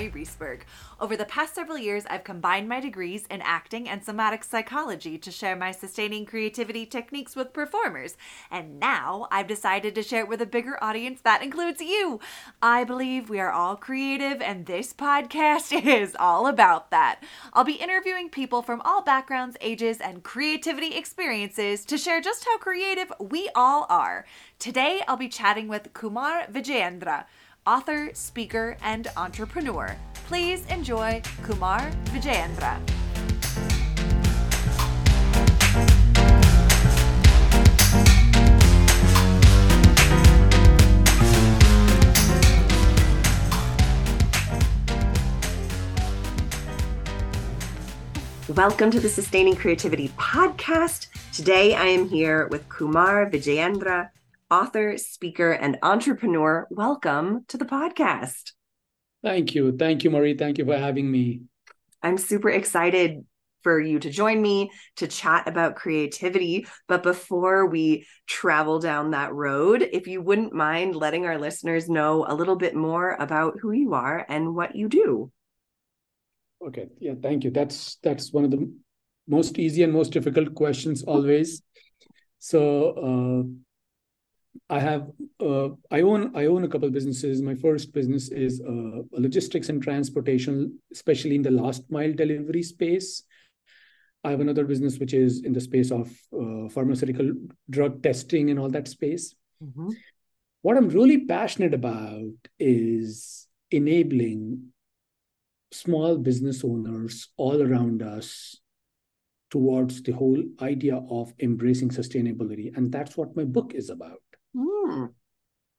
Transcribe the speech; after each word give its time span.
Mari 0.00 0.24
Reesberg. 0.24 0.60
Over 0.98 1.14
the 1.14 1.26
past 1.26 1.54
several 1.54 1.76
years, 1.76 2.04
I've 2.08 2.24
combined 2.24 2.68
my 2.68 2.80
degrees 2.80 3.26
in 3.30 3.42
acting 3.42 3.86
and 3.86 4.02
somatic 4.02 4.44
psychology 4.44 5.18
to 5.18 5.30
share 5.30 5.54
my 5.54 5.72
sustaining 5.72 6.24
creativity 6.24 6.86
techniques 6.86 7.36
with 7.36 7.52
performers. 7.52 8.16
And 8.50 8.80
now 8.80 9.28
I've 9.30 9.46
decided 9.46 9.94
to 9.94 10.02
share 10.02 10.20
it 10.20 10.28
with 10.28 10.40
a 10.40 10.46
bigger 10.46 10.82
audience 10.82 11.20
that 11.22 11.42
includes 11.42 11.82
you. 11.82 12.18
I 12.62 12.84
believe 12.84 13.28
we 13.28 13.40
are 13.40 13.52
all 13.52 13.76
creative, 13.76 14.40
and 14.40 14.64
this 14.64 14.94
podcast 14.94 15.70
is 15.86 16.16
all 16.18 16.46
about 16.46 16.90
that. 16.90 17.20
I'll 17.52 17.64
be 17.64 17.74
interviewing 17.74 18.30
people 18.30 18.62
from 18.62 18.80
all 18.82 19.02
backgrounds, 19.02 19.58
ages, 19.60 20.00
and 20.00 20.22
creativity 20.22 20.96
experiences 20.96 21.84
to 21.84 21.98
share 21.98 22.22
just 22.22 22.46
how 22.46 22.56
creative 22.56 23.12
we 23.20 23.50
all 23.54 23.86
are. 23.90 24.24
Today, 24.58 25.02
I'll 25.06 25.18
be 25.18 25.28
chatting 25.28 25.68
with 25.68 25.92
Kumar 25.92 26.46
Vijayendra 26.46 27.24
author, 27.70 28.10
speaker, 28.14 28.76
and 28.82 29.06
entrepreneur. 29.16 29.94
Please 30.26 30.66
enjoy 30.66 31.22
Kumar 31.44 31.92
Vijayendra. 32.06 32.76
Welcome 48.56 48.90
to 48.90 48.98
the 48.98 49.08
Sustaining 49.08 49.54
Creativity 49.54 50.08
Podcast. 50.18 51.06
Today 51.32 51.76
I 51.76 51.86
am 51.86 52.08
here 52.08 52.48
with 52.48 52.68
Kumar 52.68 53.30
Vijayendra, 53.30 54.10
author, 54.50 54.96
speaker, 54.98 55.52
and 55.52 55.78
entrepreneur. 55.82 56.66
Welcome 56.70 57.44
to 57.48 57.56
the 57.56 57.64
podcast. 57.64 58.52
Thank 59.22 59.54
you. 59.54 59.76
Thank 59.76 60.04
you, 60.04 60.10
Marie. 60.10 60.36
Thank 60.36 60.58
you 60.58 60.64
for 60.64 60.76
having 60.76 61.10
me. 61.10 61.42
I'm 62.02 62.18
super 62.18 62.50
excited 62.50 63.24
for 63.62 63.78
you 63.78 63.98
to 63.98 64.10
join 64.10 64.40
me 64.40 64.70
to 64.96 65.06
chat 65.06 65.46
about 65.46 65.76
creativity. 65.76 66.66
But 66.88 67.02
before 67.02 67.66
we 67.66 68.06
travel 68.26 68.78
down 68.78 69.10
that 69.10 69.34
road, 69.34 69.86
if 69.92 70.06
you 70.06 70.22
wouldn't 70.22 70.54
mind 70.54 70.96
letting 70.96 71.26
our 71.26 71.38
listeners 71.38 71.88
know 71.88 72.24
a 72.26 72.34
little 72.34 72.56
bit 72.56 72.74
more 72.74 73.16
about 73.20 73.58
who 73.60 73.72
you 73.72 73.92
are 73.92 74.24
and 74.28 74.54
what 74.54 74.74
you 74.74 74.88
do. 74.88 75.30
Okay. 76.66 76.88
Yeah, 76.98 77.14
thank 77.22 77.44
you. 77.44 77.50
That's 77.50 77.96
that's 78.02 78.32
one 78.32 78.44
of 78.44 78.50
the 78.50 78.72
most 79.28 79.58
easy 79.58 79.82
and 79.82 79.92
most 79.92 80.12
difficult 80.12 80.54
questions 80.54 81.02
always. 81.02 81.62
So 82.38 82.90
uh, 82.96 83.69
I 84.68 84.80
have 84.80 85.10
uh, 85.40 85.70
I 85.90 86.02
own 86.02 86.36
I 86.36 86.46
own 86.46 86.64
a 86.64 86.68
couple 86.68 86.88
of 86.88 86.94
businesses. 86.94 87.42
My 87.42 87.54
first 87.54 87.92
business 87.92 88.28
is 88.30 88.60
uh, 88.60 89.02
logistics 89.12 89.68
and 89.68 89.82
transportation, 89.82 90.78
especially 90.92 91.36
in 91.36 91.42
the 91.42 91.50
last 91.50 91.90
mile 91.90 92.12
delivery 92.12 92.62
space. 92.62 93.24
I 94.22 94.30
have 94.30 94.40
another 94.40 94.64
business 94.64 94.98
which 94.98 95.14
is 95.14 95.42
in 95.42 95.52
the 95.52 95.60
space 95.60 95.90
of 95.90 96.10
uh, 96.32 96.68
pharmaceutical 96.68 97.32
drug 97.70 98.02
testing 98.02 98.50
and 98.50 98.58
all 98.58 98.68
that 98.70 98.88
space. 98.88 99.34
Mm-hmm. 99.62 99.90
What 100.62 100.76
I'm 100.76 100.90
really 100.90 101.24
passionate 101.24 101.72
about 101.72 102.34
is 102.58 103.46
enabling 103.70 104.72
small 105.72 106.18
business 106.18 106.64
owners 106.64 107.28
all 107.36 107.62
around 107.62 108.02
us 108.02 108.56
towards 109.50 110.02
the 110.02 110.12
whole 110.12 110.42
idea 110.60 110.96
of 110.96 111.32
embracing 111.40 111.88
sustainability. 111.88 112.76
And 112.76 112.92
that's 112.92 113.16
what 113.16 113.36
my 113.36 113.44
book 113.44 113.72
is 113.74 113.90
about. 113.90 114.22
Mm. 114.56 115.12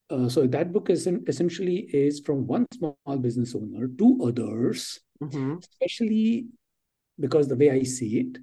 Uh, 0.10 0.28
so 0.28 0.46
that 0.46 0.74
book 0.74 0.90
is 0.90 1.08
essentially 1.28 1.88
is 1.94 2.20
from 2.20 2.46
one 2.46 2.66
small 2.74 2.98
business 3.20 3.56
owner 3.56 3.88
to 3.88 4.20
others, 4.24 5.00
mm-hmm. 5.24 5.56
especially 5.60 6.48
because 7.20 7.48
the 7.48 7.56
way 7.56 7.72
I 7.72 7.84
see 7.84 8.20
it, 8.20 8.38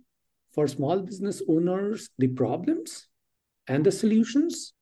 for 0.55 0.66
small 0.66 1.00
business 1.00 1.43
owners, 1.49 2.09
the 2.19 2.28
problems 2.28 3.06
and 3.66 3.84
the 3.84 3.93
solutions 3.93 4.72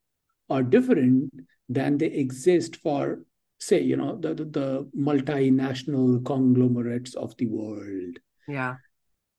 are 0.48 0.62
different 0.62 1.32
than 1.68 1.98
they 1.98 2.06
exist 2.06 2.76
for, 2.76 3.24
say, 3.58 3.80
you 3.80 3.96
know, 3.96 4.16
the, 4.16 4.34
the, 4.34 4.44
the 4.44 4.90
multinational 4.96 6.24
conglomerates 6.24 7.14
of 7.14 7.36
the 7.36 7.46
world. 7.46 8.18
Yeah. 8.46 8.76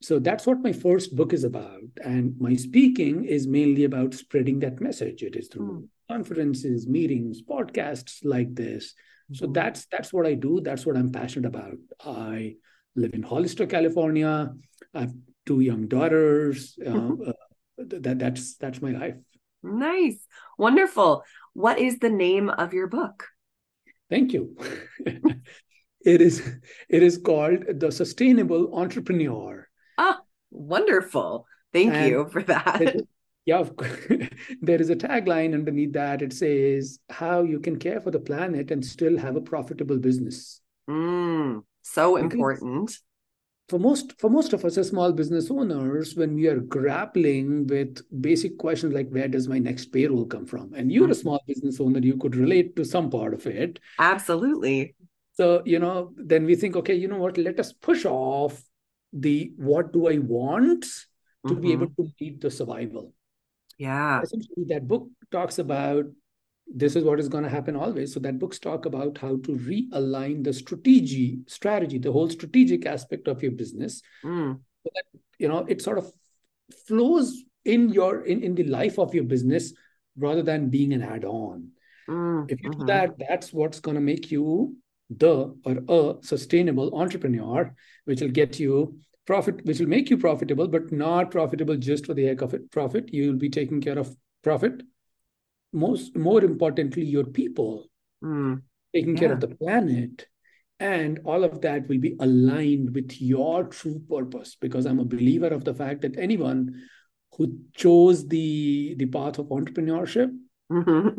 So 0.02 0.20
that's 0.20 0.46
what 0.46 0.62
my 0.62 0.74
first 0.74 1.16
book 1.16 1.34
is 1.34 1.44
about. 1.44 1.82
And 2.04 2.36
my 2.40 2.56
speaking 2.56 3.26
is 3.26 3.48
mainly 3.48 3.84
about 3.84 4.14
spreading 4.14 4.60
that 4.60 4.80
message. 4.80 5.24
It 5.24 5.36
is 5.36 5.48
through 5.48 5.72
mm 5.72 5.88
conferences, 6.10 6.88
meetings, 6.88 7.42
podcasts 7.42 8.20
like 8.24 8.56
this. 8.56 8.94
So 9.34 9.46
mm-hmm. 9.46 9.54
that's 9.54 9.86
that's 9.88 10.14
what 10.14 10.26
I 10.26 10.36
do. 10.36 10.62
That's 10.62 10.86
what 10.86 10.96
I'm 10.96 11.12
passionate 11.12 11.48
about. 11.48 11.78
I 12.04 12.56
live 12.96 13.14
in 13.14 13.24
Hollister, 13.24 13.66
California. 13.66 14.54
I 14.94 15.02
have 15.02 15.14
two 15.46 15.60
young 15.60 15.88
daughters. 15.88 16.78
Mm-hmm. 16.82 17.30
uh, 17.30 17.34
that 17.78 18.20
that's 18.20 18.56
that's 18.56 18.82
my 18.82 18.92
life. 18.92 19.16
Nice, 19.64 20.26
wonderful. 20.58 21.24
What 21.54 21.80
is 21.80 22.00
the 22.00 22.10
name 22.10 22.50
of 22.50 22.74
your 22.74 22.88
book? 22.88 23.28
Thank 24.10 24.32
you. 24.32 24.56
it 26.06 26.22
is 26.22 26.42
it 26.90 27.04
is 27.04 27.18
called 27.18 27.66
the 27.68 27.92
Sustainable 27.92 28.74
Entrepreneur. 28.74 29.67
Wonderful. 30.52 31.46
Thank 31.74 31.94
and 31.94 32.10
you 32.10 32.28
for 32.32 32.44
that. 32.44 32.82
It, 32.82 33.08
yeah, 33.48 33.64
there 34.62 34.82
is 34.82 34.90
a 34.90 34.96
tagline 34.96 35.54
underneath 35.54 35.94
that. 35.94 36.22
It 36.22 36.34
says 36.34 37.00
how 37.10 37.44
you 37.44 37.62
can 37.62 37.80
care 37.80 38.02
for 38.02 38.12
the 38.12 38.20
planet 38.20 38.72
and 38.72 38.86
still 38.86 39.18
have 39.18 39.38
a 39.38 39.42
profitable 39.42 39.98
business. 39.98 40.60
Mm, 40.90 41.64
so 41.82 42.18
important. 42.18 42.92
For 43.70 43.80
most, 43.80 44.20
for 44.20 44.30
most 44.30 44.54
of 44.54 44.64
us 44.64 44.78
as 44.78 44.90
small 44.90 45.12
business 45.12 45.50
owners, 45.52 46.16
when 46.16 46.36
we 46.36 46.48
are 46.48 46.60
grappling 46.60 47.68
with 47.68 48.02
basic 48.22 48.58
questions 48.58 48.94
like 48.94 49.10
where 49.10 49.28
does 49.28 49.48
my 49.48 49.60
next 49.60 49.88
payroll 49.88 50.26
come 50.26 50.46
from, 50.46 50.74
and 50.74 50.92
you're 50.92 51.04
mm-hmm. 51.04 51.12
a 51.12 51.16
small 51.16 51.42
business 51.48 51.80
owner, 51.80 52.00
you 52.00 52.18
could 52.18 52.36
relate 52.36 52.76
to 52.78 52.86
some 52.86 53.10
part 53.10 53.34
of 53.34 53.46
it. 53.46 53.80
Absolutely. 54.00 54.96
So 55.34 55.64
you 55.66 55.80
know, 55.80 56.14
then 56.18 56.46
we 56.46 56.56
think, 56.56 56.76
okay, 56.78 56.96
you 56.96 57.08
know 57.08 57.18
what? 57.18 57.38
Let 57.38 57.60
us 57.60 57.72
push 57.72 58.06
off 58.06 58.62
the 59.14 59.54
what 59.58 59.94
do 59.94 60.08
I 60.08 60.18
want 60.18 60.84
to 60.84 61.54
mm-hmm. 61.54 61.62
be 61.62 61.72
able 61.72 61.88
to 61.88 62.12
meet 62.20 62.42
the 62.42 62.52
survival 62.52 63.14
yeah. 63.78 64.22
Essentially, 64.22 64.66
that 64.70 64.88
book 64.88 65.08
talks 65.32 65.60
about 65.60 66.06
this 66.68 66.96
is 66.96 67.04
what 67.04 67.20
is 67.20 67.30
going 67.30 67.44
to 67.44 67.50
happen 67.50 67.76
always. 67.76 68.14
So 68.14 68.20
that 68.22 68.40
books 68.40 68.60
talk 68.60 68.86
about 68.86 69.18
how 69.18 69.38
to 69.38 69.52
realign 69.56 70.44
the 70.44 70.52
strategy, 70.52 71.40
strategy, 71.48 71.98
the 71.98 72.12
whole 72.12 72.30
strategic 72.30 72.86
aspect 72.86 73.28
of 73.28 73.42
your 73.42 73.54
business. 73.54 74.02
Mm. 74.24 74.60
So 74.84 74.90
that 74.96 75.04
you 75.38 75.48
know 75.48 75.66
it 75.68 75.82
sort 75.82 76.00
of 76.00 76.12
flows 76.88 77.44
in 77.64 77.90
your 77.90 78.26
in, 78.26 78.44
in 78.44 78.56
the 78.56 78.64
life 78.64 78.98
of 78.98 79.14
your 79.14 79.24
business 79.24 79.74
rather 80.18 80.42
than 80.42 80.70
being 80.70 80.94
an 80.94 81.04
add-on. 81.04 81.70
Mm. 82.10 82.52
If 82.52 82.64
you 82.64 82.72
mm-hmm. 82.72 82.80
do 82.82 82.86
that, 82.88 83.12
that's 83.30 83.54
what's 83.54 83.80
going 83.80 83.96
to 83.96 84.02
make 84.02 84.32
you 84.32 84.76
the 85.10 85.56
or 85.64 85.78
a 85.88 86.24
sustainable 86.24 86.96
entrepreneur, 86.96 87.74
which 88.06 88.22
will 88.22 88.30
get 88.30 88.60
you 88.60 89.00
profit 89.28 89.64
which 89.66 89.80
will 89.80 89.88
make 89.88 90.10
you 90.10 90.18
profitable 90.18 90.68
but 90.68 90.92
not 90.92 91.30
profitable 91.30 91.76
just 91.76 92.06
for 92.06 92.14
the 92.14 92.24
heck 92.24 92.42
of 92.42 92.54
it 92.54 92.72
profit 92.72 93.14
you 93.14 93.30
will 93.30 93.38
be 93.38 93.50
taking 93.50 93.82
care 93.82 94.00
of 94.00 94.16
profit 94.42 94.82
most 95.74 96.16
more 96.16 96.44
importantly 96.44 97.04
your 97.04 97.26
people 97.26 97.86
mm. 98.24 98.60
taking 98.96 99.16
yeah. 99.16 99.20
care 99.20 99.34
of 99.34 99.42
the 99.42 99.50
planet 99.50 100.26
and 100.80 101.20
all 101.26 101.44
of 101.44 101.60
that 101.62 101.88
will 101.90 102.00
be 102.00 102.16
aligned 102.22 102.94
with 102.96 103.22
your 103.22 103.66
true 103.66 104.02
purpose 104.10 104.56
because 104.62 104.86
i'm 104.86 105.00
a 105.00 105.12
believer 105.16 105.48
of 105.48 105.66
the 105.66 105.74
fact 105.74 106.02
that 106.02 106.18
anyone 106.18 106.82
who 107.34 107.60
chose 107.76 108.28
the 108.28 108.96
the 108.98 109.06
path 109.08 109.40
of 109.40 109.48
entrepreneurship 109.48 110.34
mm-hmm. 110.72 111.10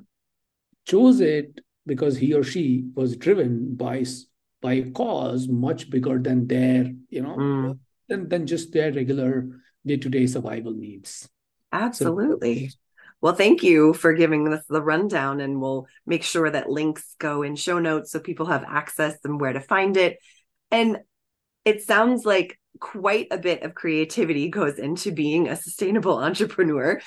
chose 0.86 1.20
it 1.20 1.60
because 1.88 2.16
he 2.16 2.34
or 2.34 2.44
she 2.44 2.84
was 2.94 3.16
driven 3.16 3.74
by 3.74 4.04
by 4.60 4.74
a 4.74 4.90
cause 4.90 5.48
much 5.48 5.90
bigger 5.90 6.18
than 6.18 6.46
their 6.46 6.92
you 7.08 7.22
know 7.22 7.36
mm 7.36 7.78
than, 8.08 8.26
than 8.28 8.46
just 8.46 8.72
their 8.72 8.90
regular 8.90 9.46
day-to-day 9.84 10.26
survival 10.26 10.72
needs. 10.72 11.28
Absolutely. 11.72 12.68
so, 12.68 12.76
well 13.20 13.34
thank 13.34 13.62
you 13.62 13.92
for 13.92 14.14
giving 14.14 14.50
us 14.50 14.64
the 14.66 14.82
rundown 14.82 15.40
and 15.40 15.60
we'll 15.60 15.86
make 16.06 16.22
sure 16.22 16.48
that 16.48 16.70
links 16.70 17.14
go 17.18 17.42
in 17.42 17.54
show 17.54 17.78
notes 17.78 18.10
so 18.10 18.18
people 18.18 18.46
have 18.46 18.64
access 18.66 19.18
and 19.24 19.38
where 19.38 19.52
to 19.52 19.60
find 19.60 19.98
it. 19.98 20.16
And 20.70 21.00
it 21.66 21.82
sounds 21.82 22.24
like 22.24 22.58
quite 22.80 23.26
a 23.30 23.38
bit 23.38 23.62
of 23.62 23.74
creativity 23.74 24.48
goes 24.48 24.78
into 24.78 25.12
being 25.12 25.48
a 25.48 25.56
sustainable 25.56 26.16
entrepreneur. 26.24 27.00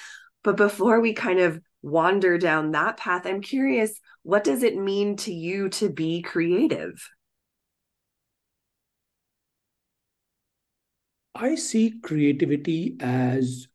But 0.43 0.57
before 0.57 0.99
we 1.01 1.13
kind 1.13 1.39
of 1.39 1.59
wander 1.81 2.37
down 2.37 2.71
that 2.71 2.97
path 2.97 3.25
i'm 3.25 3.41
curious 3.41 3.99
what 4.23 4.43
does 4.43 4.63
it 4.63 4.77
mean 4.77 5.15
to 5.15 5.33
you 5.33 5.69
to 5.69 5.89
be 5.89 6.21
creative 6.21 7.09
I 11.33 11.55
see 11.55 11.99
creativity 12.01 12.97
as 12.99 13.67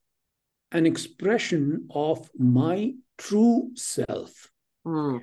an 0.73 0.87
expression 0.87 1.89
of 1.91 2.31
my 2.39 2.93
true 3.19 3.71
self. 3.75 4.51
Mm. 4.87 5.23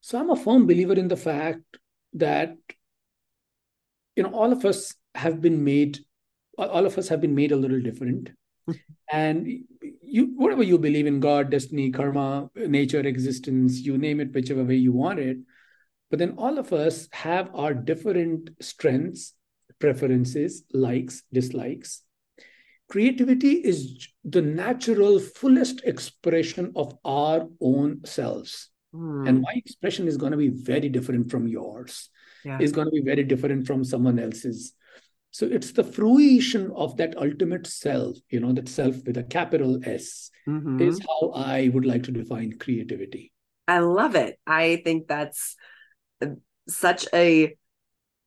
So 0.00 0.18
I'm 0.18 0.30
a 0.30 0.36
firm 0.36 0.66
believer 0.66 0.94
in 0.94 1.08
the 1.08 1.16
fact 1.16 1.62
that 2.14 2.56
you 4.16 4.22
know 4.22 4.30
all 4.30 4.52
of 4.52 4.64
us 4.64 4.94
have 5.14 5.40
been 5.40 5.62
made 5.62 5.98
all 6.58 6.86
of 6.86 6.98
us 6.98 7.08
have 7.08 7.20
been 7.20 7.34
made 7.34 7.52
a 7.52 7.56
little 7.56 7.80
different 7.80 8.30
and 9.12 9.46
you 10.02 10.32
whatever 10.36 10.62
you 10.62 10.78
believe 10.78 11.06
in 11.06 11.20
god 11.20 11.50
destiny 11.50 11.90
karma 11.90 12.50
nature 12.56 13.00
existence 13.00 13.80
you 13.80 13.98
name 13.98 14.20
it 14.20 14.32
whichever 14.32 14.64
way 14.64 14.76
you 14.76 14.92
want 14.92 15.18
it. 15.18 15.38
But 16.10 16.18
then 16.18 16.34
all 16.38 16.58
of 16.58 16.72
us 16.72 17.06
have 17.12 17.50
our 17.54 17.74
different 17.74 18.50
strengths 18.60 19.34
preferences 19.78 20.62
likes 20.72 21.22
dislikes. 21.32 22.02
Creativity 22.88 23.52
is 23.52 24.08
the 24.24 24.40
natural 24.40 25.18
fullest 25.18 25.82
expression 25.84 26.72
of 26.74 26.96
our 27.04 27.46
own 27.60 28.04
selves. 28.04 28.70
Mm. 28.94 29.28
and 29.28 29.42
my 29.42 29.52
expression 29.54 30.08
is 30.08 30.16
going 30.16 30.32
to 30.32 30.38
be 30.38 30.48
very 30.48 30.88
different 30.88 31.30
from 31.30 31.46
yours. 31.46 32.08
Yeah. 32.44 32.58
is 32.58 32.72
going 32.72 32.86
to 32.86 32.92
be 32.92 33.02
very 33.02 33.24
different 33.24 33.66
from 33.66 33.84
someone 33.84 34.18
else's 34.18 34.72
so 35.30 35.46
it's 35.46 35.72
the 35.72 35.84
fruition 35.84 36.70
of 36.74 36.96
that 36.96 37.16
ultimate 37.16 37.66
self 37.66 38.16
you 38.30 38.40
know 38.40 38.52
that 38.52 38.68
self 38.68 38.96
with 39.06 39.16
a 39.16 39.22
capital 39.22 39.78
s 39.84 40.30
mm-hmm. 40.46 40.80
is 40.80 41.00
how 41.00 41.30
i 41.34 41.68
would 41.68 41.84
like 41.84 42.02
to 42.02 42.12
define 42.12 42.52
creativity. 42.58 43.32
I 43.68 43.80
love 43.80 44.16
it. 44.16 44.40
I 44.46 44.80
think 44.82 45.06
that's 45.06 45.54
such 46.68 47.06
a 47.12 47.54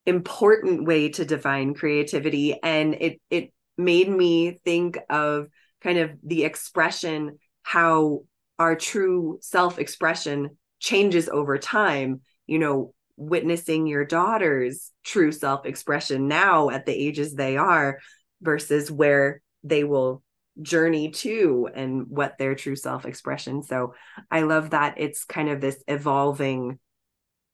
important 0.05 0.85
way 0.85 1.09
to 1.09 1.25
define 1.25 1.73
creativity. 1.73 2.57
And 2.61 2.93
it 2.93 3.21
it 3.31 3.51
made 3.77 4.07
me 4.07 4.59
think 4.63 4.99
of 5.09 5.47
kind 5.81 5.97
of 5.97 6.11
the 6.23 6.43
expression 6.43 7.39
how 7.63 8.21
our 8.59 8.75
true 8.75 9.39
self 9.41 9.79
expression 9.79 10.57
changes 10.79 11.27
over 11.27 11.57
time. 11.57 12.21
You 12.45 12.59
know 12.59 12.93
witnessing 13.17 13.87
your 13.87 14.05
daughter's 14.05 14.91
true 15.03 15.31
self 15.31 15.65
expression 15.65 16.27
now 16.27 16.69
at 16.69 16.85
the 16.85 16.93
ages 16.93 17.33
they 17.33 17.57
are 17.57 17.99
versus 18.41 18.91
where 18.91 19.41
they 19.63 19.83
will 19.83 20.23
journey 20.61 21.11
to 21.11 21.69
and 21.73 22.07
what 22.07 22.37
their 22.37 22.55
true 22.55 22.75
self 22.75 23.05
expression 23.05 23.63
so 23.63 23.93
i 24.29 24.41
love 24.41 24.71
that 24.71 24.95
it's 24.97 25.23
kind 25.23 25.49
of 25.49 25.61
this 25.61 25.81
evolving 25.87 26.77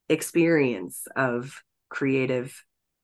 experience 0.10 1.08
of 1.16 1.62
creative 1.90 2.64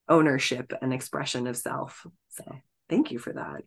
ownership 0.09 0.73
and 0.81 0.93
expression 0.93 1.47
of 1.47 1.57
self. 1.57 2.05
So 2.29 2.43
thank 2.89 3.11
you 3.11 3.19
for 3.19 3.33
that 3.33 3.63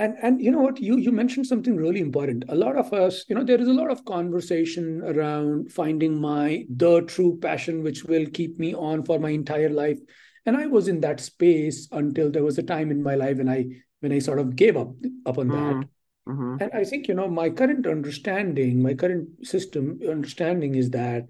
and 0.00 0.16
and 0.22 0.40
you 0.40 0.50
know 0.50 0.60
what? 0.60 0.80
You 0.80 0.96
you 0.96 1.12
mentioned 1.12 1.46
something 1.46 1.76
really 1.76 2.00
important. 2.00 2.44
A 2.48 2.54
lot 2.54 2.76
of 2.76 2.92
us 2.92 3.24
you 3.28 3.34
know 3.34 3.44
there 3.44 3.60
is 3.60 3.68
a 3.68 3.72
lot 3.72 3.90
of 3.90 4.04
conversation 4.06 5.02
around 5.04 5.70
finding 5.70 6.18
my 6.20 6.64
the 6.74 7.02
true 7.02 7.38
passion 7.40 7.82
which 7.82 8.04
will 8.04 8.26
keep 8.32 8.58
me 8.58 8.74
on 8.74 9.04
for 9.04 9.18
my 9.18 9.30
entire 9.30 9.68
life. 9.68 9.98
And 10.46 10.56
i 10.56 10.66
was 10.66 10.88
in 10.88 11.00
that 11.00 11.20
space 11.20 11.86
until 11.92 12.30
there 12.30 12.42
was 12.42 12.58
a 12.58 12.62
time 12.62 12.90
in 12.90 13.02
my 13.02 13.14
life 13.14 13.36
when 13.36 13.48
i 13.48 13.66
when 14.00 14.10
i 14.10 14.18
sort 14.18 14.38
of 14.38 14.56
gave 14.56 14.76
up 14.76 14.88
up 15.26 15.38
on 15.38 15.48
that. 15.48 15.76
Mm-hmm. 15.76 16.32
mm-hmm. 16.32 16.62
and 16.62 16.72
i 16.72 16.82
think 16.82 17.08
you 17.08 17.14
know 17.14 17.28
my 17.28 17.50
current 17.50 17.86
understanding 17.86 18.82
my 18.82 18.94
current 18.94 19.46
system 19.46 20.00
understanding 20.08 20.74
is 20.74 20.90
that 20.90 21.24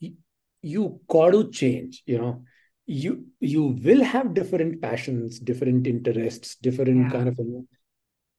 you, 0.00 0.16
you 0.60 1.00
got 1.08 1.30
to 1.30 1.50
change 1.50 2.02
you 2.04 2.18
know 2.18 2.42
you 2.88 3.26
you 3.38 3.76
will 3.84 4.02
have 4.02 4.32
different 4.32 4.80
passions 4.80 5.38
different 5.38 5.86
interests 5.86 6.56
different 6.56 7.04
yeah. 7.04 7.10
kind 7.10 7.28
of 7.28 7.38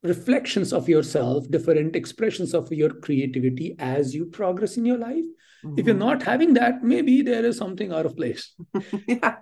reflections 0.01 0.74
of 0.74 0.90
yourself 0.90 1.48
different 1.51 1.96
expressions 1.96 2.56
of 2.56 2.72
your 2.72 2.90
creativity 2.90 3.75
as 3.78 4.16
you 4.16 4.25
progress 4.25 4.75
in 4.75 4.86
your 4.86 4.98
life 4.98 5.24
mm-hmm. 5.63 5.78
if 5.78 5.86
you're 5.86 5.94
mm-hmm. 5.94 6.10
not 6.10 6.24
having 6.24 6.56
that 6.56 6.84
maybe 6.84 7.22
there 7.22 7.46
is 7.46 7.57
something 7.57 7.94
out 7.94 8.07
of 8.07 8.18
place 8.18 8.56
yeah. 9.07 9.36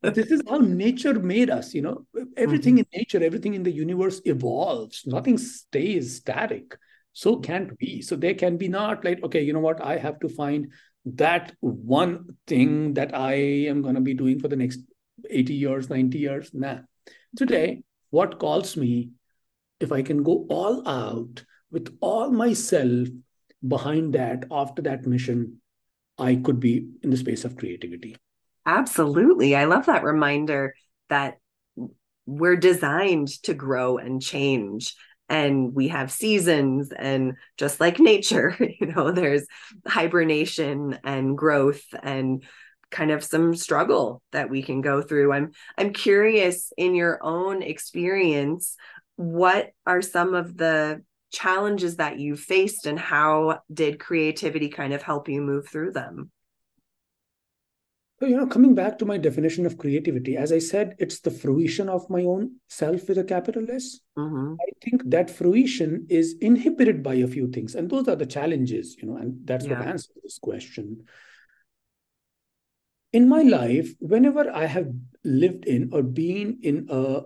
this 0.00 0.30
is 0.30 0.40
how 0.48 0.56
nature 0.56 1.12
made 1.12 1.50
us 1.50 1.74
you 1.74 1.82
know 1.82 2.06
everything 2.38 2.76
mm-hmm. 2.76 2.88
in 2.94 3.00
nature 3.00 3.22
everything 3.22 3.52
in 3.52 3.62
the 3.62 3.70
universe 3.70 4.22
evolves 4.24 5.02
nothing 5.04 5.36
stays 5.36 6.16
static 6.16 6.78
so 7.12 7.36
can't 7.36 7.70
we 7.82 8.00
so 8.00 8.16
there 8.16 8.34
can 8.34 8.56
be 8.56 8.68
not 8.68 9.04
like 9.04 9.22
okay 9.22 9.42
you 9.42 9.52
know 9.52 9.60
what 9.60 9.84
i 9.84 9.98
have 9.98 10.18
to 10.20 10.28
find 10.28 10.72
that 11.04 11.52
one 11.60 12.36
thing 12.46 12.94
that 12.94 13.14
I 13.14 13.34
am 13.34 13.82
going 13.82 13.94
to 13.94 14.00
be 14.00 14.14
doing 14.14 14.40
for 14.40 14.48
the 14.48 14.56
next 14.56 14.80
80 15.28 15.54
years, 15.54 15.90
90 15.90 16.18
years. 16.18 16.50
Nah. 16.52 16.78
Today, 17.36 17.82
what 18.10 18.38
calls 18.38 18.76
me, 18.76 19.10
if 19.80 19.92
I 19.92 20.02
can 20.02 20.22
go 20.22 20.46
all 20.48 20.86
out 20.88 21.44
with 21.70 21.96
all 22.00 22.30
myself 22.30 23.08
behind 23.66 24.14
that, 24.14 24.44
after 24.50 24.82
that 24.82 25.06
mission, 25.06 25.60
I 26.18 26.36
could 26.36 26.60
be 26.60 26.88
in 27.02 27.10
the 27.10 27.16
space 27.16 27.44
of 27.44 27.56
creativity. 27.56 28.16
Absolutely. 28.66 29.56
I 29.56 29.64
love 29.64 29.86
that 29.86 30.04
reminder 30.04 30.74
that 31.08 31.38
we're 32.24 32.56
designed 32.56 33.28
to 33.42 33.52
grow 33.52 33.98
and 33.98 34.22
change 34.22 34.94
and 35.28 35.74
we 35.74 35.88
have 35.88 36.12
seasons 36.12 36.92
and 36.92 37.34
just 37.56 37.80
like 37.80 37.98
nature 37.98 38.56
you 38.80 38.86
know 38.86 39.10
there's 39.10 39.46
hibernation 39.86 40.98
and 41.04 41.36
growth 41.36 41.82
and 42.02 42.44
kind 42.90 43.10
of 43.10 43.24
some 43.24 43.56
struggle 43.56 44.22
that 44.30 44.48
we 44.48 44.62
can 44.62 44.80
go 44.80 45.02
through. 45.02 45.32
I'm 45.32 45.50
i'm 45.76 45.92
curious 45.92 46.72
in 46.76 46.94
your 46.94 47.18
own 47.22 47.62
experience 47.62 48.76
what 49.16 49.70
are 49.86 50.02
some 50.02 50.34
of 50.34 50.56
the 50.56 51.02
challenges 51.32 51.96
that 51.96 52.18
you 52.18 52.36
faced 52.36 52.86
and 52.86 52.98
how 52.98 53.60
did 53.72 53.98
creativity 53.98 54.68
kind 54.68 54.92
of 54.92 55.02
help 55.02 55.28
you 55.28 55.40
move 55.40 55.68
through 55.68 55.90
them 55.90 56.30
so, 58.24 58.30
you 58.30 58.38
know, 58.38 58.46
coming 58.46 58.74
back 58.74 58.98
to 58.98 59.04
my 59.04 59.18
definition 59.18 59.66
of 59.66 59.76
creativity, 59.76 60.38
as 60.38 60.50
I 60.50 60.58
said, 60.58 60.96
it's 60.98 61.20
the 61.20 61.30
fruition 61.30 61.90
of 61.90 62.08
my 62.08 62.22
own 62.22 62.52
self 62.70 63.06
with 63.06 63.18
a 63.18 63.24
capital 63.24 63.70
S. 63.70 64.00
Mm-hmm. 64.16 64.54
I 64.54 64.70
think 64.82 65.02
that 65.10 65.28
fruition 65.30 66.06
is 66.08 66.34
inhibited 66.40 67.02
by 67.02 67.16
a 67.16 67.26
few 67.26 67.50
things. 67.50 67.74
And 67.74 67.90
those 67.90 68.08
are 68.08 68.16
the 68.16 68.24
challenges, 68.24 68.96
you 68.98 69.06
know, 69.06 69.18
and 69.18 69.46
that's 69.46 69.66
yeah. 69.66 69.78
what 69.78 69.88
answers 69.88 70.16
this 70.22 70.38
question. 70.38 71.04
In 73.12 73.28
my 73.28 73.42
life, 73.42 73.90
whenever 73.98 74.50
I 74.50 74.64
have 74.64 74.90
lived 75.22 75.66
in 75.66 75.90
or 75.92 76.02
been 76.02 76.60
in 76.62 76.86
a 76.88 77.24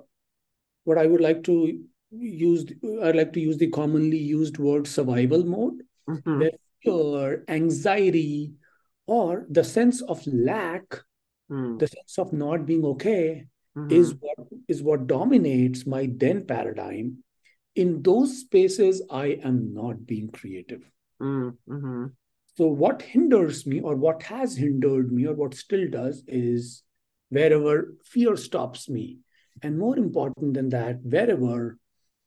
what 0.83 0.99
I 0.99 1.07
would 1.07 1.21
like 1.21 1.45
to 1.45 1.79
use, 2.11 2.65
I 3.05 3.13
like 3.13 3.33
to 3.35 3.41
use 3.41 3.57
the 3.57 3.71
commonly 3.71 4.19
used 4.19 4.59
word 4.59 4.89
survival 4.89 5.45
mode, 5.45 5.81
mm-hmm. 6.09 6.41
where 6.41 6.51
fear, 6.83 7.45
anxiety, 7.47 8.55
or 9.09 9.47
the 9.49 9.65
sense 9.65 10.03
of 10.03 10.25
lack 10.27 11.01
mm. 11.51 11.79
the 11.79 11.89
sense 11.89 12.19
of 12.19 12.33
not 12.33 12.67
being 12.67 12.85
okay 12.85 13.47
mm-hmm. 13.77 13.91
is 13.91 14.15
what 14.21 14.39
is 14.69 14.83
what 14.83 15.07
dominates 15.07 15.87
my 15.87 16.09
then 16.17 16.45
paradigm 16.45 17.17
in 17.75 18.03
those 18.03 18.39
spaces 18.41 19.03
i 19.11 19.27
am 19.51 19.73
not 19.75 20.07
being 20.07 20.29
creative 20.31 20.91
mm, 21.21 21.53
mm-hmm. 21.69 22.07
so 22.57 22.67
what 22.67 23.03
hinders 23.03 23.67
me 23.67 23.81
or 23.81 23.97
what 23.97 24.23
has 24.23 24.57
hindered 24.57 25.11
me 25.11 25.27
or 25.27 25.35
what 25.35 25.55
still 25.55 25.89
does 25.91 26.23
is 26.29 26.83
wherever 27.31 27.95
fear 28.05 28.37
stops 28.37 28.89
me 28.89 29.19
and 29.63 29.79
more 29.79 29.97
important 29.99 30.55
than 30.55 30.69
that 30.69 31.03
wherever 31.03 31.79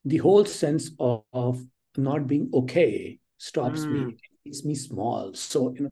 the 0.03 0.17
whole 0.17 0.45
sense 0.45 0.91
of, 1.00 1.23
of 1.31 1.63
not 1.95 2.25
being 2.27 2.50
okay 2.53 3.19
stops 3.38 3.81
mm. 3.81 3.91
me 3.91 4.13
it 4.13 4.31
makes 4.45 4.63
me 4.65 4.73
small 4.73 5.33
so 5.33 5.73
you 5.75 5.83
know 5.83 5.89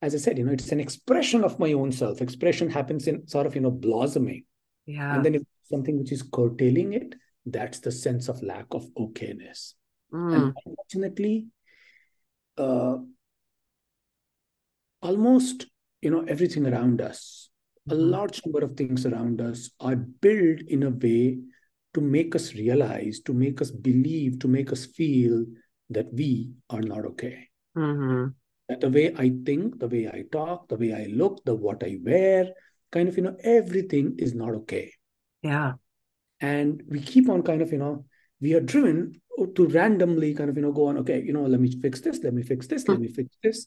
as 0.00 0.14
I 0.14 0.18
said, 0.18 0.38
you 0.38 0.44
know, 0.44 0.52
it's 0.52 0.70
an 0.70 0.80
expression 0.80 1.42
of 1.42 1.58
my 1.58 1.72
own 1.72 1.90
self. 1.90 2.22
Expression 2.22 2.70
happens 2.70 3.08
in 3.08 3.26
sort 3.26 3.46
of, 3.46 3.54
you 3.54 3.60
know, 3.60 3.70
blossoming. 3.70 4.44
Yeah. 4.86 5.14
And 5.14 5.24
then 5.24 5.34
if 5.34 5.42
something 5.64 5.98
which 5.98 6.12
is 6.12 6.22
curtailing 6.22 6.92
it, 6.92 7.14
that's 7.44 7.80
the 7.80 7.90
sense 7.90 8.28
of 8.28 8.42
lack 8.42 8.66
of 8.70 8.86
okayness. 8.94 9.74
Mm. 10.12 10.34
And 10.34 10.54
unfortunately, 10.66 11.46
uh, 12.56 12.98
almost, 15.02 15.66
you 16.00 16.10
know, 16.10 16.24
everything 16.28 16.66
around 16.66 17.00
us, 17.00 17.50
mm. 17.88 17.92
a 17.92 17.96
mm-hmm. 17.96 18.10
large 18.10 18.40
number 18.46 18.64
of 18.64 18.76
things 18.76 19.04
around 19.04 19.40
us 19.40 19.70
are 19.80 19.96
built 19.96 20.60
in 20.68 20.84
a 20.84 20.90
way 20.90 21.38
to 21.94 22.00
make 22.00 22.36
us 22.36 22.54
realize, 22.54 23.20
to 23.20 23.32
make 23.32 23.60
us 23.60 23.72
believe, 23.72 24.38
to 24.38 24.46
make 24.46 24.70
us 24.70 24.86
feel 24.86 25.44
that 25.90 26.06
we 26.12 26.52
are 26.70 26.82
not 26.82 27.04
okay. 27.04 27.48
Mm-hmm 27.76 28.28
the 28.68 28.90
way 28.90 29.14
I 29.16 29.32
think, 29.44 29.78
the 29.78 29.88
way 29.88 30.08
I 30.08 30.24
talk, 30.30 30.68
the 30.68 30.76
way 30.76 30.92
I 30.92 31.06
look, 31.10 31.44
the 31.44 31.54
what 31.54 31.82
I 31.82 31.98
wear, 32.02 32.52
kind 32.92 33.08
of, 33.08 33.16
you 33.16 33.22
know, 33.22 33.36
everything 33.42 34.16
is 34.18 34.34
not 34.34 34.50
okay. 34.50 34.92
Yeah. 35.42 35.74
And 36.40 36.82
we 36.88 37.00
keep 37.00 37.28
on 37.28 37.42
kind 37.42 37.62
of, 37.62 37.72
you 37.72 37.78
know, 37.78 38.04
we 38.40 38.54
are 38.54 38.60
driven 38.60 39.20
to 39.54 39.66
randomly 39.68 40.34
kind 40.34 40.50
of, 40.50 40.56
you 40.56 40.62
know, 40.62 40.72
go 40.72 40.86
on, 40.86 40.98
okay, 40.98 41.22
you 41.22 41.32
know, 41.32 41.42
let 41.42 41.60
me 41.60 41.70
fix 41.80 42.00
this, 42.00 42.22
let 42.22 42.34
me 42.34 42.42
fix 42.42 42.66
this, 42.66 42.84
mm. 42.84 42.90
let 42.90 43.00
me 43.00 43.08
fix 43.08 43.34
this. 43.42 43.66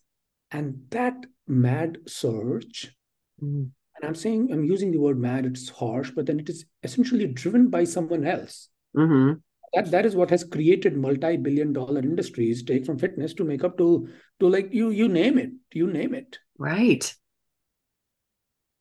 And 0.52 0.86
that 0.92 1.16
mad 1.48 1.98
search, 2.08 2.94
mm. 3.42 3.70
and 3.96 4.04
I'm 4.04 4.16
saying, 4.16 4.52
I'm 4.52 4.64
using 4.64 4.92
the 4.92 5.00
word 5.00 5.18
mad, 5.18 5.46
it's 5.46 5.70
harsh, 5.70 6.12
but 6.12 6.26
then 6.26 6.40
it 6.40 6.50
is 6.50 6.66
essentially 6.84 7.28
driven 7.28 7.70
by 7.70 7.86
someone 7.86 8.26
else. 8.26 8.70
Mm-hmm 8.96 9.40
that 9.74 9.92
that 9.92 10.06
is 10.06 10.16
what 10.16 10.30
has 10.30 10.44
created 10.44 10.98
multi-billion 10.98 11.74
dollar 11.74 12.00
industries 12.00 12.64
take 12.64 12.86
from 12.86 12.98
fitness 12.98 13.34
to 13.34 13.44
makeup 13.44 13.78
to 13.78 14.08
to 14.40 14.48
like 14.50 14.74
you 14.74 14.90
you 14.90 15.08
name 15.08 15.38
it 15.38 15.52
you 15.74 15.88
name 15.88 16.14
it 16.14 16.40
right 16.58 17.16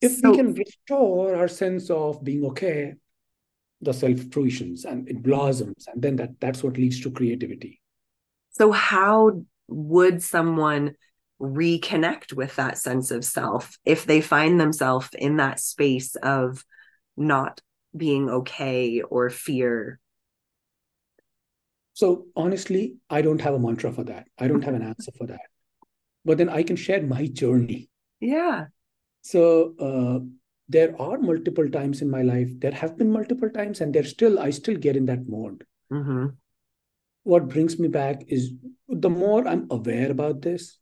if 0.00 0.18
So- 0.18 0.30
we 0.30 0.36
can 0.36 0.54
restore 0.54 1.36
our 1.36 1.48
sense 1.48 1.90
of 1.90 2.24
being 2.24 2.44
okay, 2.46 2.94
the 3.82 3.92
self 3.92 4.20
fruitions 4.32 4.84
and 4.84 5.08
it 5.08 5.22
blossoms, 5.22 5.86
and 5.92 6.02
then 6.02 6.16
that 6.16 6.40
that's 6.40 6.62
what 6.62 6.76
leads 6.76 7.00
to 7.00 7.10
creativity. 7.10 7.80
So, 8.50 8.72
how 8.72 9.42
would 9.68 10.22
someone 10.22 10.94
reconnect 11.40 12.34
with 12.34 12.56
that 12.56 12.76
sense 12.76 13.10
of 13.10 13.24
self 13.24 13.78
if 13.84 14.04
they 14.04 14.20
find 14.20 14.60
themselves 14.60 15.08
in 15.16 15.36
that 15.36 15.60
space 15.60 16.14
of 16.16 16.64
not 17.16 17.60
being 17.96 18.28
okay 18.28 19.00
or 19.02 19.30
fear? 19.30 19.98
So 22.00 22.28
honestly, 22.34 22.96
I 23.10 23.20
don't 23.20 23.42
have 23.42 23.52
a 23.52 23.58
mantra 23.58 23.92
for 23.92 24.04
that. 24.04 24.26
I 24.38 24.48
don't 24.48 24.64
have 24.64 24.74
an 24.74 24.82
answer 24.92 25.12
for 25.18 25.26
that. 25.26 25.42
But 26.24 26.38
then 26.38 26.48
I 26.48 26.62
can 26.62 26.76
share 26.76 27.02
my 27.02 27.26
journey. 27.26 27.90
Yeah. 28.20 28.68
So 29.20 29.74
uh, 29.78 30.20
there 30.66 30.98
are 31.00 31.18
multiple 31.18 31.68
times 31.68 32.00
in 32.00 32.08
my 32.08 32.22
life. 32.22 32.48
There 32.58 32.72
have 32.72 32.96
been 32.96 33.12
multiple 33.12 33.50
times, 33.50 33.82
and 33.82 33.94
there's 33.94 34.10
still 34.10 34.38
I 34.38 34.48
still 34.48 34.76
get 34.76 34.96
in 34.96 35.04
that 35.12 35.28
mode. 35.28 35.66
hmm 35.90 36.38
What 37.24 37.48
brings 37.48 37.78
me 37.78 37.88
back 37.88 38.24
is 38.28 38.52
the 38.88 39.10
more 39.10 39.46
I'm 39.46 39.66
aware 39.70 40.10
about 40.10 40.40
this, 40.40 40.78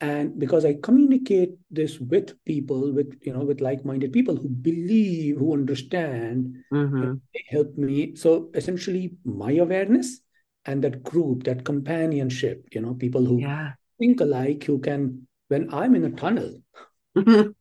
and 0.00 0.38
because 0.38 0.64
I 0.64 0.74
communicate 0.82 1.52
this 1.70 2.00
with 2.00 2.32
people, 2.46 2.92
with 2.92 3.18
you 3.20 3.34
know, 3.34 3.44
with 3.44 3.60
like-minded 3.60 4.12
people 4.12 4.36
who 4.36 4.48
believe, 4.48 5.36
who 5.36 5.52
understand, 5.52 6.64
hmm 6.70 7.20
they 7.34 7.44
help 7.48 7.76
me. 7.76 8.16
So 8.16 8.50
essentially, 8.54 9.16
my 9.24 9.52
awareness 9.52 10.20
and 10.66 10.82
that 10.84 11.02
group, 11.02 11.44
that 11.44 11.64
companionship, 11.64 12.68
you 12.72 12.80
know, 12.80 12.94
people 12.94 13.24
who 13.24 13.40
Yeah. 13.40 13.72
think 13.98 14.20
alike, 14.20 14.64
who 14.64 14.78
can, 14.78 15.26
when 15.48 15.72
I'm 15.72 15.94
in 15.94 16.04
a 16.04 16.10
tunnel, 16.10 16.62
when 17.14 17.54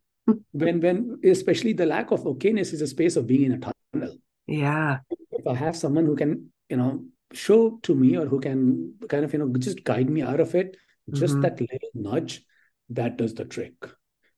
when 0.82 1.20
especially 1.24 1.74
the 1.74 1.86
lack 1.86 2.12
of 2.12 2.24
okayness 2.24 2.74
is 2.74 2.82
a 2.82 2.88
space 2.88 3.16
of 3.16 3.28
being 3.28 3.44
in 3.44 3.54
a 3.54 3.60
tunnel. 3.60 4.18
yeah. 4.48 5.00
If 5.32 5.46
I 5.48 5.54
have 5.56 5.76
someone 5.78 6.06
who 6.06 6.16
can, 6.16 6.52
you 6.70 6.78
know, 6.78 7.06
show 7.34 7.80
to 7.84 7.94
me 7.94 8.16
or 8.18 8.26
who 8.26 8.40
can 8.40 8.96
kind 9.08 9.24
of, 9.24 9.34
you 9.34 9.40
know, 9.40 9.54
just 9.58 9.84
guide 9.84 10.10
me 10.10 10.22
out 10.22 10.40
of 10.40 10.56
it, 10.56 10.78
just 11.12 11.36
Mhm. 11.38 11.42
that 11.42 11.62
little 11.62 11.90
nudge, 11.94 12.44
that 12.90 13.18
does 13.18 13.34
the 13.34 13.46
trick. 13.46 13.74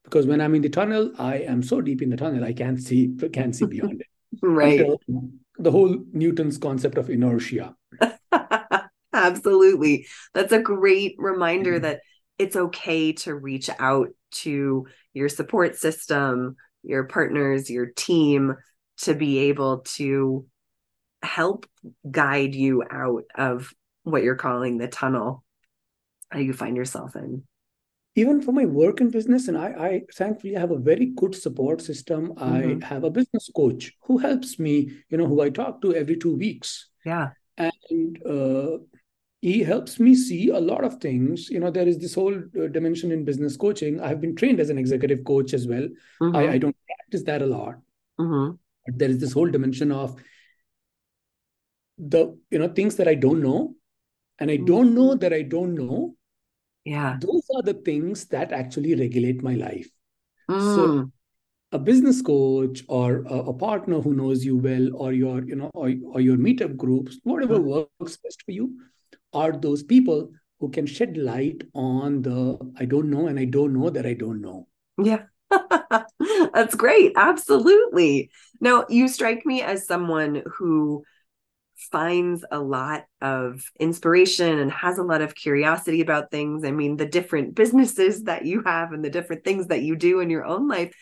Because 0.03 0.25
when 0.27 0.41
I'm 0.41 0.55
in 0.55 0.61
the 0.61 0.69
tunnel, 0.69 1.13
I 1.17 1.37
am 1.39 1.63
so 1.63 1.79
deep 1.81 2.01
in 2.01 2.09
the 2.09 2.17
tunnel, 2.17 2.43
I 2.43 2.53
can't 2.53 2.81
see 2.81 3.15
can't 3.31 3.55
see 3.55 3.65
beyond 3.65 4.01
it. 4.01 4.07
Right. 4.41 4.79
Until 4.81 5.31
the 5.57 5.71
whole 5.71 6.03
Newton's 6.11 6.57
concept 6.57 6.97
of 6.97 7.09
inertia. 7.09 7.75
Absolutely. 9.17 10.07
That's 10.33 10.51
a 10.53 10.59
great 10.61 11.15
reminder 11.17 11.79
Mhm. 11.79 11.81
that 11.81 12.01
it's 12.37 12.55
okay 12.55 13.13
to 13.13 13.33
reach 13.35 13.69
out 13.79 14.09
to 14.43 14.85
your 15.13 15.27
support 15.29 15.75
system, 15.75 16.55
your 16.83 17.05
partners, 17.05 17.69
your 17.69 17.87
team 17.87 18.55
to 19.01 19.15
be 19.15 19.39
able 19.49 19.79
to 19.97 20.45
help 21.23 21.65
guide 22.09 22.53
you 22.53 22.83
out 22.89 23.23
of 23.35 23.73
what 24.03 24.23
you're 24.23 24.35
calling 24.35 24.77
the 24.77 24.87
tunnel 24.87 25.43
that 26.31 26.43
you 26.43 26.53
find 26.53 26.77
yourself 26.77 27.15
in. 27.15 27.43
even 28.15 28.41
for 28.41 28.51
my 28.51 28.65
work 28.65 28.99
and 29.01 29.11
business 29.11 29.47
and 29.47 29.57
I, 29.57 29.67
I 29.87 30.01
thankfully 30.15 30.53
have 30.55 30.71
a 30.71 30.77
very 30.91 31.07
good 31.21 31.35
support 31.35 31.81
system 31.81 32.33
Mhm. 32.35 32.83
i 32.83 32.85
have 32.87 33.03
a 33.03 33.11
business 33.11 33.49
coach 33.55 33.93
who 34.05 34.17
helps 34.17 34.57
me 34.57 34.75
you 35.09 35.17
know 35.17 35.27
who 35.27 35.39
i 35.41 35.49
talk 35.49 35.81
to 35.83 35.93
every 35.93 36.17
two 36.17 36.35
weeks 36.35 36.89
Yeah. 37.05 37.27
and 37.57 38.17
uh, 38.25 38.77
he 39.41 39.61
helps 39.63 39.99
me 39.99 40.15
see 40.15 40.49
a 40.49 40.59
lot 40.59 40.83
of 40.83 40.95
things 41.01 41.49
you 41.49 41.59
know 41.59 41.69
there 41.71 41.87
is 41.87 41.97
this 41.99 42.15
whole 42.15 42.35
uh, 42.35 42.67
dimension 42.67 43.11
in 43.11 43.23
business 43.23 43.55
coaching 43.55 43.99
i've 44.01 44.19
been 44.21 44.35
trained 44.35 44.59
as 44.59 44.69
an 44.69 44.77
executive 44.77 45.23
coach 45.23 45.53
as 45.53 45.67
well 45.67 45.87
Mhm. 46.21 46.35
I, 46.35 46.53
I 46.53 46.57
don't 46.57 46.75
practice 46.87 47.23
that 47.23 47.41
a 47.41 47.45
lot 47.45 47.75
Mhm. 48.19 48.57
but 48.85 48.97
there 48.97 49.09
is 49.09 49.19
this 49.19 49.33
whole 49.33 49.49
dimension 49.57 49.91
of 49.91 50.15
the 51.97 52.37
you 52.51 52.59
know 52.59 52.67
things 52.79 52.95
that 52.95 53.07
i 53.07 53.15
don't 53.15 53.41
know 53.41 53.75
and 54.39 54.51
i 54.51 54.57
don't 54.57 54.93
know 54.95 55.13
that 55.15 55.33
i 55.33 55.41
don't 55.41 55.75
know 55.75 56.15
Yeah. 56.85 57.17
those 57.21 57.45
are 57.55 57.61
the 57.67 57.73
things 57.85 58.25
that 58.33 58.51
actually 58.63 58.95
regulate 58.95 59.43
my 59.51 59.55
life 59.55 59.89
Mm. 60.49 61.11
a 61.77 61.79
business 61.87 62.21
coach 62.21 62.83
or 62.87 63.23
a, 63.37 63.37
a 63.51 63.53
partner 63.53 63.99
who 64.03 64.13
knows 64.19 64.45
you 64.49 64.55
well 64.67 64.85
or 64.95 65.11
your 65.11 65.43
you 65.43 65.57
know 65.61 65.69
or, 65.73 65.89
or 66.13 66.21
your 66.21 66.37
meetup 66.37 66.77
groups 66.83 67.17
whatever 67.23 67.57
Mhm. 67.59 67.65
works 67.73 68.15
best 68.27 68.43
for 68.45 68.53
you 68.59 68.69
are 69.41 69.51
those 69.65 69.83
people 69.83 70.29
who 70.59 70.69
can 70.77 70.85
shed 70.85 71.17
light 71.17 71.63
on 71.73 72.21
the 72.27 72.39
i 72.79 72.85
don't 72.85 73.09
know 73.15 73.27
and 73.27 73.39
i 73.39 73.45
don't 73.45 73.73
know 73.79 73.89
that 73.89 74.05
i 74.05 74.13
don't 74.25 74.41
know 74.41 74.67
Yeah. 75.11 75.23
That's 76.53 76.75
great. 76.75 77.13
Absolutely. 77.15 78.31
Now, 78.59 78.85
you 78.89 79.07
strike 79.07 79.45
me 79.45 79.61
as 79.61 79.85
someone 79.87 80.43
who 80.57 81.03
finds 81.91 82.43
a 82.51 82.59
lot 82.59 83.05
of 83.21 83.63
inspiration 83.79 84.59
and 84.59 84.71
has 84.71 84.97
a 84.97 85.03
lot 85.03 85.21
of 85.21 85.35
curiosity 85.35 86.01
about 86.01 86.31
things. 86.31 86.65
I 86.65 86.71
mean, 86.71 86.97
the 86.97 87.05
different 87.05 87.55
businesses 87.55 88.23
that 88.23 88.45
you 88.45 88.63
have 88.65 88.91
and 88.91 89.05
the 89.05 89.09
different 89.09 89.43
things 89.45 89.67
that 89.67 89.83
you 89.83 89.95
do 89.95 90.19
in 90.19 90.29
your 90.29 90.45
own 90.45 90.67
life. 90.67 90.93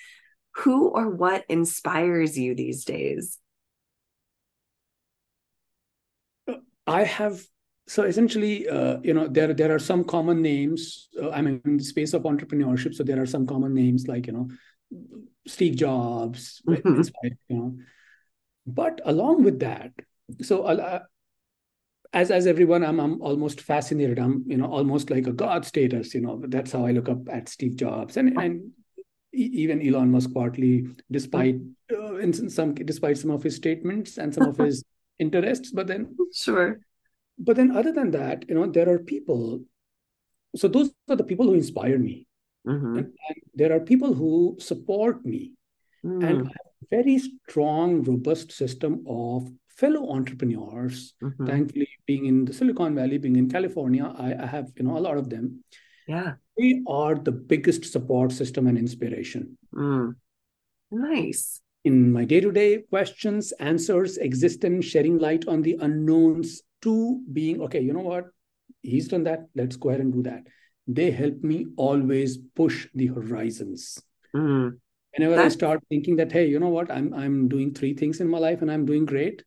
Who 0.58 0.90
or 0.90 1.10
what 1.10 1.46
inspires 1.50 2.38
you 2.38 2.56
these 2.56 2.86
days? 2.86 3.40
i 6.88 7.04
have 7.04 7.42
so 7.88 8.04
essentially 8.04 8.68
uh, 8.68 8.98
you 9.04 9.14
know 9.14 9.28
there 9.28 9.54
there 9.54 9.74
are 9.74 9.80
some 9.80 10.04
common 10.04 10.42
names 10.42 11.10
uh, 11.22 11.30
i 11.32 11.42
mean 11.42 11.62
in 11.66 11.78
the 11.78 11.84
space 11.84 12.14
of 12.14 12.24
entrepreneurship 12.24 12.94
so 12.94 13.04
there 13.04 13.22
are 13.22 13.26
some 13.26 13.46
common 13.46 13.74
names 13.74 14.08
like 14.08 14.28
you 14.28 14.34
know 14.34 14.48
steve 15.48 15.76
jobs 15.76 16.62
Mhm. 16.68 16.98
inspired, 16.98 17.38
you 17.48 17.58
know 17.58 17.78
but 18.66 19.02
along 19.06 19.44
with 19.44 19.60
that 19.60 19.92
so 20.42 20.64
uh, 20.64 21.00
as 22.14 22.32
as 22.32 22.48
everyone 22.48 22.84
i'm 22.84 23.00
i'm 23.00 23.22
almost 23.22 23.62
fascinated 23.62 24.18
i'm 24.20 24.44
you 24.48 24.58
know 24.58 24.66
almost 24.66 25.10
like 25.10 25.28
a 25.28 25.32
god 25.34 25.66
status 25.66 26.14
you 26.14 26.22
know 26.22 26.42
that's 26.48 26.72
how 26.72 26.86
i 26.86 26.92
look 26.92 27.10
up 27.10 27.20
at 27.30 27.50
steve 27.50 27.76
jobs 27.76 28.18
and 28.18 28.38
and 28.40 28.72
even 29.34 29.86
elon 29.86 30.10
musk 30.10 30.34
partly 30.34 30.88
despite 31.12 31.58
uh, 31.92 32.16
in 32.16 32.32
some 32.34 32.74
despite 32.74 33.18
some 33.18 33.32
of 33.32 33.44
his 33.44 33.56
statements 33.56 34.18
and 34.18 34.34
some 34.34 34.46
of 34.46 34.58
his 34.66 34.84
interests 35.20 35.72
but 35.72 35.88
then 35.88 36.16
Sure. 36.34 36.80
But 37.38 37.56
then 37.56 37.72
other 37.72 37.92
than 37.92 38.12
that 38.12 38.46
you 38.50 38.56
know 38.56 38.66
there 38.68 38.90
are 38.90 39.00
people 39.00 39.62
so 40.56 40.68
those 40.68 40.92
are 41.10 41.16
the 41.18 41.24
people 41.32 41.46
who 41.48 41.54
inspire 41.54 41.98
me 42.00 42.28
Mhm. 42.68 42.98
and, 42.98 43.06
and 43.30 43.38
there 43.54 43.72
are 43.76 43.80
people 43.80 44.14
who 44.14 44.56
support 44.60 45.26
me 45.26 45.42
and 46.04 46.22
Mm. 46.24 46.46
I 46.46 46.54
have 46.60 46.72
a 46.84 46.88
very 46.90 47.18
strong 47.20 48.04
robust 48.04 48.52
system 48.52 49.04
of 49.08 49.50
fellow 49.82 50.04
entrepreneurs 50.18 51.14
Mhm. 51.24 51.46
thankfully 51.50 51.90
being 52.08 52.26
in 52.32 52.46
the 52.46 52.54
silicon 52.54 52.96
valley 52.96 53.18
being 53.26 53.36
in 53.42 53.50
california 53.56 54.06
I, 54.26 54.30
I 54.46 54.48
have 54.56 54.68
you 54.78 54.84
know 54.86 54.98
a 54.98 55.06
lot 55.08 55.18
of 55.18 55.30
them 55.34 55.46
Yeah. 56.08 56.32
they 56.58 56.72
are 56.88 57.16
the 57.28 57.32
biggest 57.54 57.86
support 57.96 58.32
system 58.42 58.68
and 58.68 58.78
inspiration 58.78 59.58
Mm. 59.74 60.16
Nice. 60.92 61.62
in 61.84 62.12
my 62.18 62.24
day-to-day 62.26 62.70
questions 62.94 63.52
answers 63.72 64.18
existence 64.18 64.86
sharing 64.86 65.18
light 65.20 65.44
on 65.48 65.62
the 65.62 65.76
unknowns 65.88 66.62
to 66.86 67.22
being 67.32 67.62
okay 67.68 67.82
you 67.82 67.94
know 67.94 68.08
what? 68.14 68.26
He's 68.82 69.08
done 69.08 69.24
that. 69.24 69.48
Let's 69.56 69.76
go 69.76 69.90
ahead 69.90 70.02
and 70.02 70.14
do 70.14 70.24
that. 70.24 70.44
They 70.88 71.10
help 71.12 71.44
me 71.44 71.66
always 71.76 72.38
push 72.56 72.88
the 72.94 73.08
horizons. 73.08 74.02
Mm. 74.36 74.80
whenever 75.16 75.42
i 75.42 75.48
start 75.48 75.82
thinking 75.92 76.18
that 76.20 76.32
hey 76.38 76.46
you 76.54 76.60
know 76.60 76.72
what? 76.78 76.90
I'm 76.92 77.14
i'm 77.14 77.48
doing 77.52 77.74
three 77.74 77.94
things 78.00 78.20
in 78.24 78.28
my 78.28 78.38
life 78.38 78.62
and 78.62 78.72
i'm 78.72 78.86
doing 78.86 79.06
great. 79.06 79.44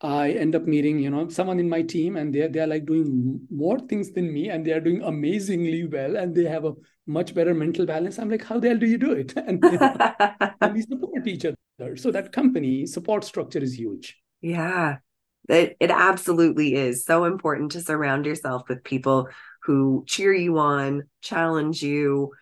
I 0.00 0.32
end 0.44 0.56
up 0.56 0.64
meeting 0.70 0.98
you 1.02 1.10
know 1.10 1.28
someone 1.34 1.60
in 1.60 1.68
my 1.74 1.80
team 1.92 2.16
and 2.22 2.34
they're 2.34 2.48
they're 2.48 2.66
like 2.72 2.84
doing 2.88 3.40
more 3.50 3.78
things 3.92 4.10
than 4.16 4.32
me 4.32 4.48
and 4.50 4.66
they 4.66 4.72
are 4.72 4.80
doing 4.80 5.02
amazingly 5.02 5.86
well 5.86 6.16
and 6.16 6.34
they 6.34 6.44
have 6.54 6.66
a 6.70 6.74
much 7.06 7.34
better 7.34 7.54
mental 7.54 7.86
balance. 7.86 8.18
I'm 8.18 8.28
like 8.30 8.44
how 8.44 8.58
the 8.58 8.68
hell 8.68 8.78
do 8.78 8.86
you 8.86 8.98
do 8.98 9.12
it? 9.12 9.32
And, 9.52 9.62
you 9.62 9.78
know, 9.84 9.96
and 10.60 10.74
we 10.74 10.82
support 10.82 11.26
each 11.26 11.46
other. 11.46 11.96
So 11.96 12.10
that 12.10 12.32
company 12.32 12.86
support 12.86 13.24
structure 13.24 13.60
is 13.60 13.78
huge. 13.78 14.16
Yeah, 14.40 14.98
it, 15.48 15.76
it 15.80 15.90
absolutely 15.90 16.74
is 16.74 17.04
so 17.04 17.24
important 17.24 17.72
to 17.72 17.80
surround 17.80 18.26
yourself 18.26 18.68
with 18.68 18.84
people 18.84 19.28
who 19.64 20.04
cheer 20.06 20.32
you 20.32 20.58
on, 20.58 21.04
challenge 21.22 21.82
you, 21.82 22.32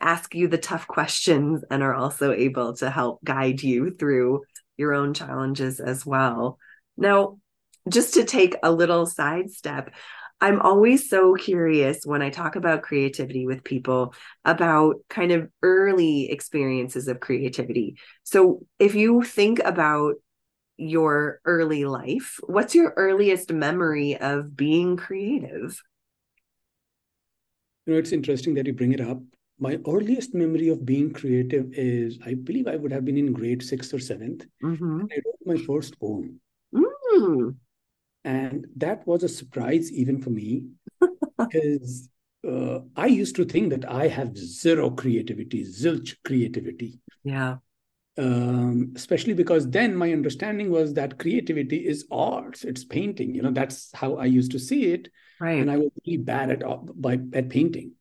ask 0.00 0.34
you 0.34 0.48
the 0.48 0.58
tough 0.58 0.86
questions, 0.86 1.64
and 1.70 1.82
are 1.82 1.94
also 1.94 2.32
able 2.32 2.74
to 2.76 2.90
help 2.90 3.22
guide 3.24 3.62
you 3.62 3.90
through 3.90 4.42
your 4.76 4.94
own 4.94 5.14
challenges 5.14 5.80
as 5.80 6.06
well. 6.06 6.58
Now, 6.96 7.38
just 7.88 8.14
to 8.14 8.24
take 8.24 8.56
a 8.62 8.70
little 8.70 9.06
sidestep, 9.06 9.90
I'm 10.40 10.60
always 10.60 11.10
so 11.10 11.34
curious 11.34 12.04
when 12.04 12.22
I 12.22 12.30
talk 12.30 12.54
about 12.54 12.82
creativity 12.82 13.44
with 13.44 13.64
people 13.64 14.14
about 14.44 14.96
kind 15.10 15.32
of 15.32 15.48
early 15.62 16.30
experiences 16.30 17.08
of 17.08 17.18
creativity. 17.18 17.96
So, 18.22 18.60
if 18.78 18.94
you 18.94 19.22
think 19.22 19.58
about 19.64 20.14
your 20.78 21.40
early 21.44 21.84
life, 21.84 22.40
what's 22.46 22.74
your 22.74 22.94
earliest 22.96 23.52
memory 23.52 24.16
of 24.16 24.56
being 24.56 24.96
creative? 24.96 25.82
you 27.86 27.92
know 27.94 27.98
it's 27.98 28.12
interesting 28.12 28.54
that 28.54 28.66
you 28.66 28.72
bring 28.72 28.92
it 28.92 29.00
up 29.00 29.18
my 29.58 29.78
earliest 29.88 30.34
memory 30.34 30.68
of 30.68 30.84
being 30.84 31.12
creative 31.12 31.66
is 31.72 32.18
I 32.24 32.34
believe 32.34 32.68
I 32.68 32.76
would 32.76 32.92
have 32.92 33.04
been 33.04 33.16
in 33.16 33.32
grade 33.32 33.62
sixth 33.62 33.92
or 33.92 33.98
7th 33.98 34.46
Mm-hmm. 34.62 35.04
I 35.10 35.16
wrote 35.24 35.38
my 35.46 35.56
first 35.64 35.98
poem. 35.98 36.40
Mm. 36.74 37.56
And 38.24 38.66
that 38.76 39.06
was 39.06 39.22
a 39.22 39.28
surprise 39.28 39.90
even 39.92 40.20
for 40.22 40.30
me 40.30 40.66
because 41.38 42.08
uh, 42.46 42.80
I 42.94 43.06
used 43.06 43.36
to 43.36 43.44
think 43.44 43.70
that 43.70 43.90
I 43.90 44.08
have 44.08 44.36
zero 44.36 44.90
creativity, 44.90 45.64
zilch 45.64 46.14
creativity. 46.24 47.00
Yeah. 47.24 47.56
Um, 48.18 48.92
especially 48.96 49.34
because 49.34 49.70
then 49.70 49.94
my 49.94 50.12
understanding 50.12 50.70
was 50.70 50.92
that 50.94 51.20
creativity 51.20 51.86
is 51.86 52.04
arts, 52.10 52.64
it's 52.64 52.84
painting. 52.84 53.32
You 53.32 53.42
know, 53.42 53.52
that's 53.52 53.90
how 53.94 54.16
I 54.16 54.24
used 54.24 54.50
to 54.52 54.58
see 54.58 54.86
it. 54.86 55.08
Right. 55.40 55.60
And 55.60 55.70
I 55.70 55.76
was 55.76 55.90
really 56.04 56.16
bad 56.16 56.50
at 56.50 57.00
by 57.00 57.20
at 57.32 57.48
painting. 57.48 57.92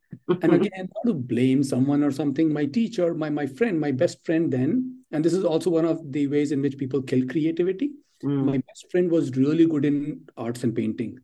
and 0.41 0.53
again, 0.53 0.89
not 0.95 1.05
to 1.05 1.13
blame 1.13 1.61
someone 1.63 2.03
or 2.03 2.11
something, 2.11 2.51
my 2.51 2.65
teacher, 2.65 3.13
my 3.13 3.29
my 3.29 3.45
friend, 3.45 3.79
my 3.79 3.91
best 3.91 4.25
friend 4.25 4.51
then, 4.51 5.03
and 5.11 5.23
this 5.23 5.33
is 5.33 5.43
also 5.43 5.69
one 5.69 5.85
of 5.85 6.01
the 6.11 6.25
ways 6.27 6.51
in 6.51 6.61
which 6.61 6.77
people 6.77 7.01
kill 7.01 7.27
creativity. 7.27 7.91
Mm. 8.23 8.45
My 8.45 8.57
best 8.57 8.89
friend 8.89 9.11
was 9.11 9.37
really 9.37 9.67
good 9.67 9.85
in 9.85 10.27
arts 10.35 10.63
and 10.63 10.75
painting. 10.75 11.19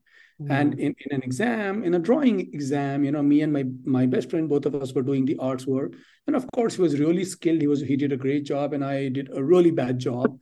And 0.49 0.73
Mm. 0.73 0.79
in, 0.79 0.95
in 1.05 1.15
an 1.15 1.23
exam, 1.23 1.83
in 1.83 1.93
a 1.93 1.99
drawing 1.99 2.39
exam, 2.53 3.03
you 3.05 3.11
know, 3.11 3.23
me 3.23 3.41
and 3.41 3.53
my 3.53 3.63
my 3.85 4.05
best 4.05 4.29
friend, 4.29 4.49
both 4.49 4.65
of 4.65 4.75
us 4.75 4.93
were 4.93 5.01
doing 5.03 5.25
the 5.25 5.37
arts 5.37 5.65
work. 5.67 5.93
And 6.27 6.35
of 6.35 6.45
course, 6.51 6.75
he 6.75 6.81
was 6.81 6.99
really 6.99 7.23
skilled. 7.25 7.61
He 7.61 7.67
was 7.67 7.81
he 7.81 7.95
did 7.95 8.11
a 8.11 8.17
great 8.17 8.43
job, 8.45 8.73
and 8.73 8.83
I 8.83 9.09
did 9.09 9.29
a 9.33 9.43
really 9.43 9.71
bad 9.71 9.99
job. 9.99 10.37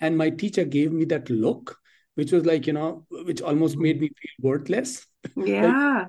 And 0.00 0.16
my 0.16 0.30
teacher 0.30 0.64
gave 0.64 0.92
me 0.92 1.04
that 1.06 1.30
look, 1.30 1.78
which 2.14 2.32
was 2.32 2.46
like, 2.46 2.66
you 2.66 2.72
know, 2.72 3.06
which 3.10 3.42
almost 3.42 3.76
made 3.78 4.00
me 4.00 4.08
feel 4.08 4.50
worthless. 4.50 5.06
yeah. 5.36 6.06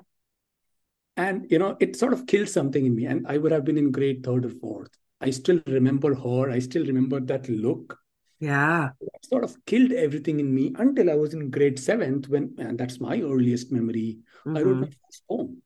And 1.16 1.50
you 1.50 1.58
know, 1.58 1.76
it 1.80 1.96
sort 1.96 2.12
of 2.12 2.26
killed 2.26 2.48
something 2.48 2.84
in 2.86 2.94
me. 2.94 3.06
And 3.06 3.26
I 3.26 3.38
would 3.38 3.52
have 3.52 3.64
been 3.64 3.78
in 3.78 3.90
grade 3.92 4.24
third 4.24 4.44
or 4.46 4.50
fourth. 4.50 4.90
I 5.20 5.30
still 5.30 5.60
remember 5.66 6.14
her. 6.14 6.50
I 6.50 6.58
still 6.58 6.84
remember 6.86 7.20
that 7.20 7.48
look. 7.48 7.98
Yeah. 8.42 8.90
Sort 9.22 9.44
of 9.44 9.56
killed 9.66 9.92
everything 9.92 10.40
in 10.40 10.52
me 10.52 10.74
until 10.76 11.10
I 11.10 11.14
was 11.14 11.32
in 11.32 11.48
grade 11.48 11.78
seventh, 11.78 12.28
when 12.28 12.54
and 12.58 12.76
that's 12.76 12.98
my 12.98 13.20
earliest 13.20 13.70
memory. 13.70 14.18
I 14.44 14.62
wrote 14.62 14.78
Mhm. 14.78 14.80
my 14.80 14.90
first 15.04 15.22
poem. 15.28 15.62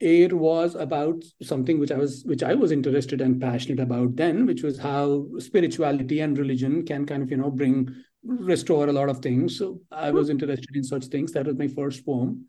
It 0.00 0.32
was 0.32 0.74
about 0.74 1.22
something 1.42 1.78
which 1.78 1.92
I 1.92 1.98
was 1.98 2.24
which 2.24 2.42
I 2.42 2.54
was 2.54 2.72
interested 2.72 3.20
and 3.20 3.38
passionate 3.38 3.80
about 3.80 4.16
then, 4.16 4.46
which 4.46 4.62
was 4.62 4.78
how 4.78 5.28
spirituality 5.38 6.20
and 6.20 6.38
religion 6.38 6.84
can 6.86 7.04
kind 7.04 7.22
of, 7.22 7.30
you 7.30 7.36
know, 7.36 7.50
bring 7.50 7.94
restore 8.24 8.88
a 8.88 8.92
lot 8.92 9.10
of 9.10 9.18
things. 9.18 9.58
So 9.58 9.82
I 9.90 10.10
was 10.10 10.30
interested 10.30 10.74
in 10.74 10.84
such 10.84 11.06
things. 11.08 11.32
That 11.32 11.46
was 11.46 11.58
my 11.58 11.68
first 11.68 12.06
poem. 12.06 12.46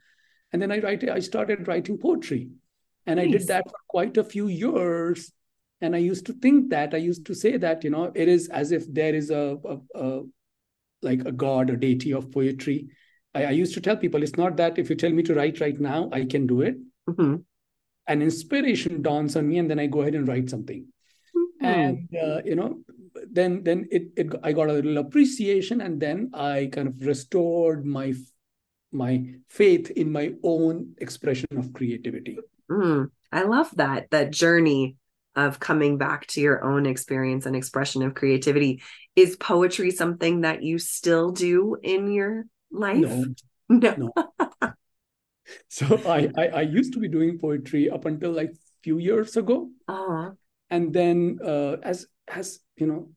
And 0.53 0.61
then 0.61 0.71
I 0.71 0.79
write 0.79 1.03
I 1.09 1.19
started 1.19 1.67
writing 1.67 1.97
poetry. 1.97 2.51
And 3.05 3.19
I 3.19 3.27
did 3.27 3.47
that 3.47 3.69
for 3.69 3.77
quite 3.89 4.15
a 4.17 4.23
few 4.23 4.47
years. 4.47 5.31
And 5.81 5.95
I 5.95 5.99
used 5.99 6.25
to 6.27 6.33
think 6.33 6.69
that, 6.69 6.93
I 6.93 6.97
used 6.97 7.25
to 7.27 7.35
say 7.35 7.57
that, 7.57 7.83
you 7.83 7.89
know, 7.89 8.11
it 8.15 8.27
is 8.27 8.47
as 8.49 8.71
if 8.71 8.91
there 8.91 9.13
is 9.13 9.29
a, 9.29 9.57
a, 9.65 9.77
a 9.99 10.23
like 11.01 11.25
a 11.25 11.31
god, 11.31 11.69
a 11.69 11.77
deity 11.77 12.13
of 12.13 12.31
poetry. 12.31 12.87
I, 13.33 13.45
I 13.45 13.51
used 13.51 13.73
to 13.75 13.81
tell 13.81 13.97
people 13.97 14.23
it's 14.23 14.37
not 14.37 14.57
that 14.57 14.79
if 14.79 14.89
you 14.89 14.95
tell 14.95 15.11
me 15.11 15.23
to 15.23 15.35
write 15.35 15.59
right 15.59 15.79
now, 15.79 16.09
I 16.11 16.25
can 16.25 16.47
do 16.47 16.61
it. 16.61 16.75
Mhm. 17.09 17.43
An 18.07 18.21
inspiration 18.21 19.01
dawns 19.01 19.35
on 19.35 19.47
me, 19.47 19.57
and 19.57 19.69
then 19.69 19.79
I 19.79 19.87
go 19.87 20.01
ahead 20.01 20.15
and 20.15 20.27
write 20.27 20.49
something. 20.49 20.85
Mhm. 21.35 21.47
And 21.61 22.09
uh, 22.15 22.41
you 22.45 22.55
know, 22.55 22.81
then 23.31 23.63
then 23.63 23.87
it, 23.91 24.11
it 24.15 24.33
I 24.43 24.53
got 24.53 24.69
a 24.69 24.73
little 24.73 24.97
appreciation, 24.97 25.81
and 25.81 25.99
then 25.99 26.31
I 26.33 26.69
kind 26.71 26.87
of 26.87 27.01
restored 27.01 27.85
my 27.85 28.13
my 28.91 29.35
faith 29.49 29.91
in 29.91 30.11
my 30.11 30.33
own 30.43 30.95
expression 30.99 31.47
of 31.57 31.73
creativity. 31.73 32.37
Mm, 32.71 33.11
I 33.31 33.43
love 33.43 33.69
that 33.75 34.09
that 34.11 34.31
journey 34.31 34.95
of 35.35 35.59
coming 35.59 35.97
back 35.97 36.27
to 36.27 36.41
your 36.41 36.63
own 36.63 36.85
experience 36.85 37.45
and 37.45 37.55
expression 37.55 38.03
of 38.03 38.13
creativity. 38.13 38.81
Is 39.15 39.35
poetry 39.35 39.91
something 39.91 40.41
that 40.41 40.63
you 40.63 40.79
still 40.79 41.31
do 41.31 41.77
in 41.81 42.11
your 42.11 42.45
life? 42.71 43.05
No, 43.05 43.25
No. 43.69 43.95
no. 43.97 44.13
so 45.69 45.85
I, 46.05 46.29
I 46.37 46.47
I 46.47 46.61
used 46.61 46.93
to 46.93 46.99
be 46.99 47.07
doing 47.07 47.39
poetry 47.39 47.89
up 47.89 48.05
until 48.05 48.31
like 48.31 48.51
few 48.83 48.97
years 48.97 49.37
ago. 49.37 49.69
Oh, 49.87 50.35
and 50.69 50.93
then 50.93 51.39
uh, 51.43 51.77
as 51.83 52.07
as 52.27 52.59
you 52.77 52.87
know 52.87 53.09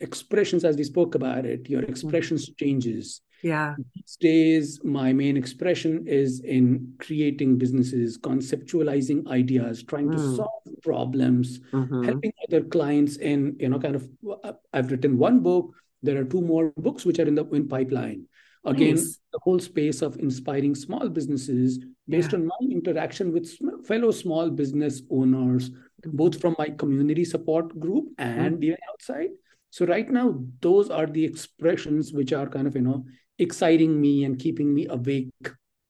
expressions 0.00 0.64
as 0.64 0.76
we 0.76 0.84
spoke 0.84 1.14
about 1.14 1.46
it 1.46 1.70
your 1.70 1.82
expressions 1.82 2.50
changes 2.60 3.22
yeah. 3.50 3.70
these 3.94 4.16
days 4.28 4.66
my 4.98 5.08
main 5.22 5.36
expression 5.42 5.92
is 6.20 6.30
in 6.56 6.66
creating 7.04 7.50
businesses 7.62 8.08
conceptualizing 8.28 9.20
ideas 9.40 9.82
trying 9.92 10.10
to 10.16 10.20
Mm. 10.22 10.36
solve 10.38 10.64
problems 10.88 11.46
Mhm. 11.80 12.04
helping 12.08 12.32
other 12.46 12.62
clients 12.76 13.14
in 13.32 13.40
you 13.62 13.68
know 13.70 13.80
kind 13.84 13.96
of 14.00 14.04
i've 14.76 14.90
written 14.92 15.14
one 15.28 15.38
book 15.48 15.64
there 16.06 16.18
are 16.20 16.28
two 16.34 16.42
more 16.52 16.64
books 16.86 17.02
which 17.08 17.18
are 17.22 17.28
in 17.32 17.36
the 17.40 17.44
in 17.60 17.64
pipeline 17.74 18.20
again 18.72 18.96
Nice. 18.98 19.08
the 19.34 19.40
whole 19.46 19.60
space 19.70 19.98
of 20.06 20.18
inspiring 20.28 20.74
small 20.86 21.06
businesses 21.18 21.68
based 22.14 22.32
Yeah. 22.32 22.38
on 22.38 22.46
my 22.52 22.60
interaction 22.78 23.26
with 23.36 23.46
sm- 23.56 23.76
fellow 23.90 24.10
small 24.22 24.46
business 24.62 25.02
owners 25.20 25.64
both 26.22 26.34
from 26.42 26.54
my 26.62 26.68
community 26.82 27.24
support 27.34 27.66
group 27.84 28.04
and 28.18 28.62
even 28.70 28.82
outside 28.92 29.30
so 29.76 29.86
right 29.94 30.10
now 30.18 30.26
those 30.66 30.90
are 30.98 31.06
the 31.16 31.24
expressions 31.30 32.12
which 32.18 32.32
are 32.40 32.48
kind 32.56 32.66
of 32.70 32.74
you 32.80 32.84
know 32.88 32.98
exciting 33.38 34.00
me 34.00 34.24
and 34.24 34.38
keeping 34.38 34.72
me 34.74 34.86
awake 34.88 35.30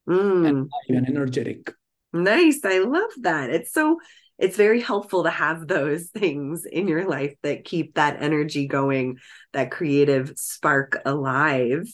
Mm. 0.08 0.48
and, 0.48 0.70
and 0.88 1.08
energetic 1.08 1.72
Nice. 2.12 2.60
I 2.64 2.78
love 2.78 3.10
that. 3.22 3.50
It's 3.50 3.72
so 3.72 3.98
it's 4.38 4.56
very 4.56 4.80
helpful 4.80 5.24
to 5.24 5.30
have 5.30 5.66
those 5.66 6.08
things 6.16 6.64
in 6.64 6.88
your 6.88 7.06
life 7.08 7.34
that 7.42 7.64
keep 7.64 7.94
that 7.94 8.22
energy 8.22 8.66
going, 8.66 9.18
that 9.52 9.70
creative 9.70 10.32
spark 10.36 10.98
alive. 11.04 11.86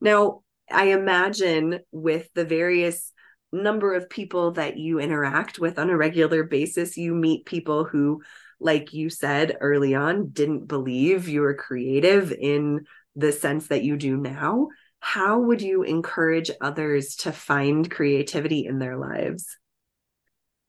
Now, 0.00 0.40
I 0.70 0.86
imagine 0.86 1.80
with 1.92 2.28
the 2.34 2.44
various 2.44 3.12
number 3.52 3.94
of 3.94 4.10
people 4.10 4.52
that 4.52 4.76
you 4.76 4.98
interact 5.00 5.58
with 5.58 5.78
on 5.78 5.90
a 5.90 5.96
regular 5.96 6.44
basis, 6.44 6.96
you 6.96 7.14
meet 7.14 7.46
people 7.46 7.84
who, 7.84 8.22
like 8.60 8.92
you 8.92 9.10
said 9.10 9.56
early 9.60 9.94
on, 9.94 10.30
didn't 10.30 10.66
believe 10.66 11.28
you 11.28 11.40
were 11.40 11.54
creative 11.54 12.32
in 12.32 12.84
the 13.16 13.32
sense 13.32 13.68
that 13.68 13.82
you 13.82 13.96
do 13.96 14.16
now. 14.16 14.68
How 15.00 15.38
would 15.38 15.62
you 15.62 15.82
encourage 15.82 16.50
others 16.60 17.16
to 17.16 17.32
find 17.32 17.90
creativity 17.90 18.66
in 18.66 18.78
their 18.78 18.96
lives? 18.96 19.46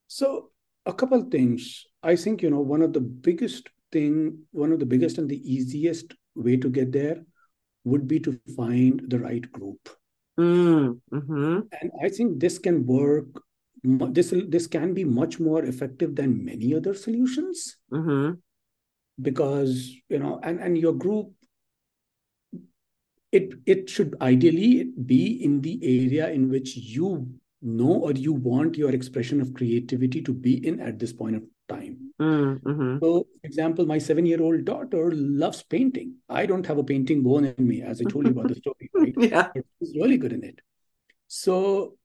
So 0.08 0.52
a 0.86 0.94
couple 0.94 1.20
of 1.22 1.32
things. 1.32 1.86
I 2.04 2.16
think, 2.16 2.42
you 2.42 2.50
know, 2.50 2.60
one 2.60 2.82
of 2.82 2.94
the 2.94 3.02
biggest 3.02 3.70
thing, 3.92 4.40
one 4.52 4.72
of 4.72 4.80
the 4.80 4.86
biggest 4.86 5.18
and 5.18 5.30
the 5.30 5.42
easiest 5.52 6.14
way 6.36 6.58
to 6.58 6.70
get 6.70 6.92
there 6.92 7.24
would 7.84 8.08
be 8.08 8.20
to 8.22 8.40
find 8.56 9.02
the 9.08 9.20
right 9.20 9.50
group. 9.52 9.90
Mm, 10.40 11.02
hmm 11.12 11.60
And 11.82 11.92
I 12.04 12.10
think 12.10 12.40
this 12.40 12.58
can 12.60 12.86
work. 12.86 13.28
This 13.84 14.34
this 14.50 14.68
can 14.68 14.94
be 14.94 15.06
much 15.06 15.40
more 15.40 15.64
effective 15.64 16.16
than 16.16 16.44
many 16.44 16.76
other 16.76 16.94
solutions 16.94 17.78
hmm 17.92 18.42
because 19.22 19.96
you 20.10 20.20
know, 20.20 20.40
and 20.44 20.60
and 20.60 20.78
your 20.78 20.94
group. 20.94 21.32
It 23.32 23.54
it 23.66 23.90
should 23.90 24.16
ideally 24.22 24.92
be 25.06 25.44
in 25.44 25.62
the 25.62 25.80
area 25.84 26.30
in 26.30 26.50
which 26.50 26.76
you 26.76 27.28
know 27.62 27.94
or 27.94 28.12
you 28.14 28.34
want 28.34 28.78
your 28.78 28.92
expression 28.92 29.42
of 29.42 29.54
creativity 29.54 30.22
to 30.22 30.34
be 30.34 30.66
in 30.66 30.80
at 30.80 30.98
this 30.98 31.14
point 31.14 31.36
of 31.36 31.44
time. 31.68 32.12
Mm-hmm. 32.20 32.98
So, 33.02 33.28
for 33.42 33.48
example, 33.48 33.86
my 33.86 33.98
seven-year-old 33.98 34.66
daughter 34.66 35.12
loves 35.14 35.64
painting. 35.64 36.16
I 36.28 36.46
don't 36.46 36.66
have 36.66 36.78
a 36.78 36.84
painting 36.84 37.24
bone 37.24 37.46
in 37.46 37.68
me, 37.68 37.82
as 37.82 38.02
I 38.02 38.06
told 38.06 38.26
you 38.26 38.32
about 38.32 38.50
the 38.50 38.56
story, 38.56 38.90
right? 38.94 39.14
Yeah. 39.18 39.48
She's 39.80 39.96
really 39.96 40.18
good 40.18 40.34
in 40.34 40.44
it. 40.44 40.60
So 41.28 41.98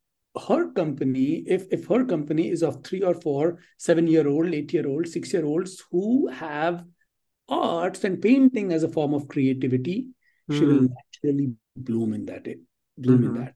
her 0.49 0.71
company, 0.73 1.45
if 1.47 1.67
if 1.71 1.87
her 1.87 2.05
company 2.05 2.51
is 2.51 2.63
of 2.63 2.85
three 2.85 3.03
or 3.03 3.15
four 3.15 3.59
seven-year-old, 3.79 4.53
eight-year-old, 4.53 5.09
six-year-olds 5.09 5.83
who 5.91 6.29
have 6.29 6.85
arts 7.49 8.05
and 8.05 8.21
painting 8.21 8.73
as 8.73 8.83
a 8.83 8.89
form 8.89 9.15
of 9.15 9.29
creativity, 9.29 10.09
she 10.51 10.65
will 10.65 10.81
Mm. 10.81 10.91
naturally 10.95 11.53
bloom 11.77 12.13
in 12.15 12.27
that. 12.27 12.47
Bloom 12.99 13.23
Mhm. 13.23 13.27
in 13.29 13.35
that. 13.35 13.55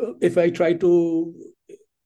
Uh, 0.00 0.14
If 0.20 0.36
I 0.38 0.50
try 0.50 0.74
to, 0.74 1.34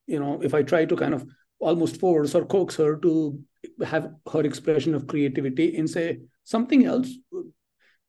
you 0.07 0.19
know, 0.21 0.41
if 0.43 0.55
I 0.55 0.63
try 0.63 0.85
to 0.85 0.97
kind 0.97 1.15
of 1.15 1.27
almost 1.59 1.99
force 1.99 2.35
or 2.35 2.45
coax 2.45 2.77
her 2.77 2.97
to 2.99 3.43
have 3.85 4.15
her 4.33 4.41
expression 4.45 4.95
of 4.95 5.07
creativity 5.07 5.77
in 5.77 5.87
say 5.89 6.21
something 6.43 6.85
else 6.85 7.09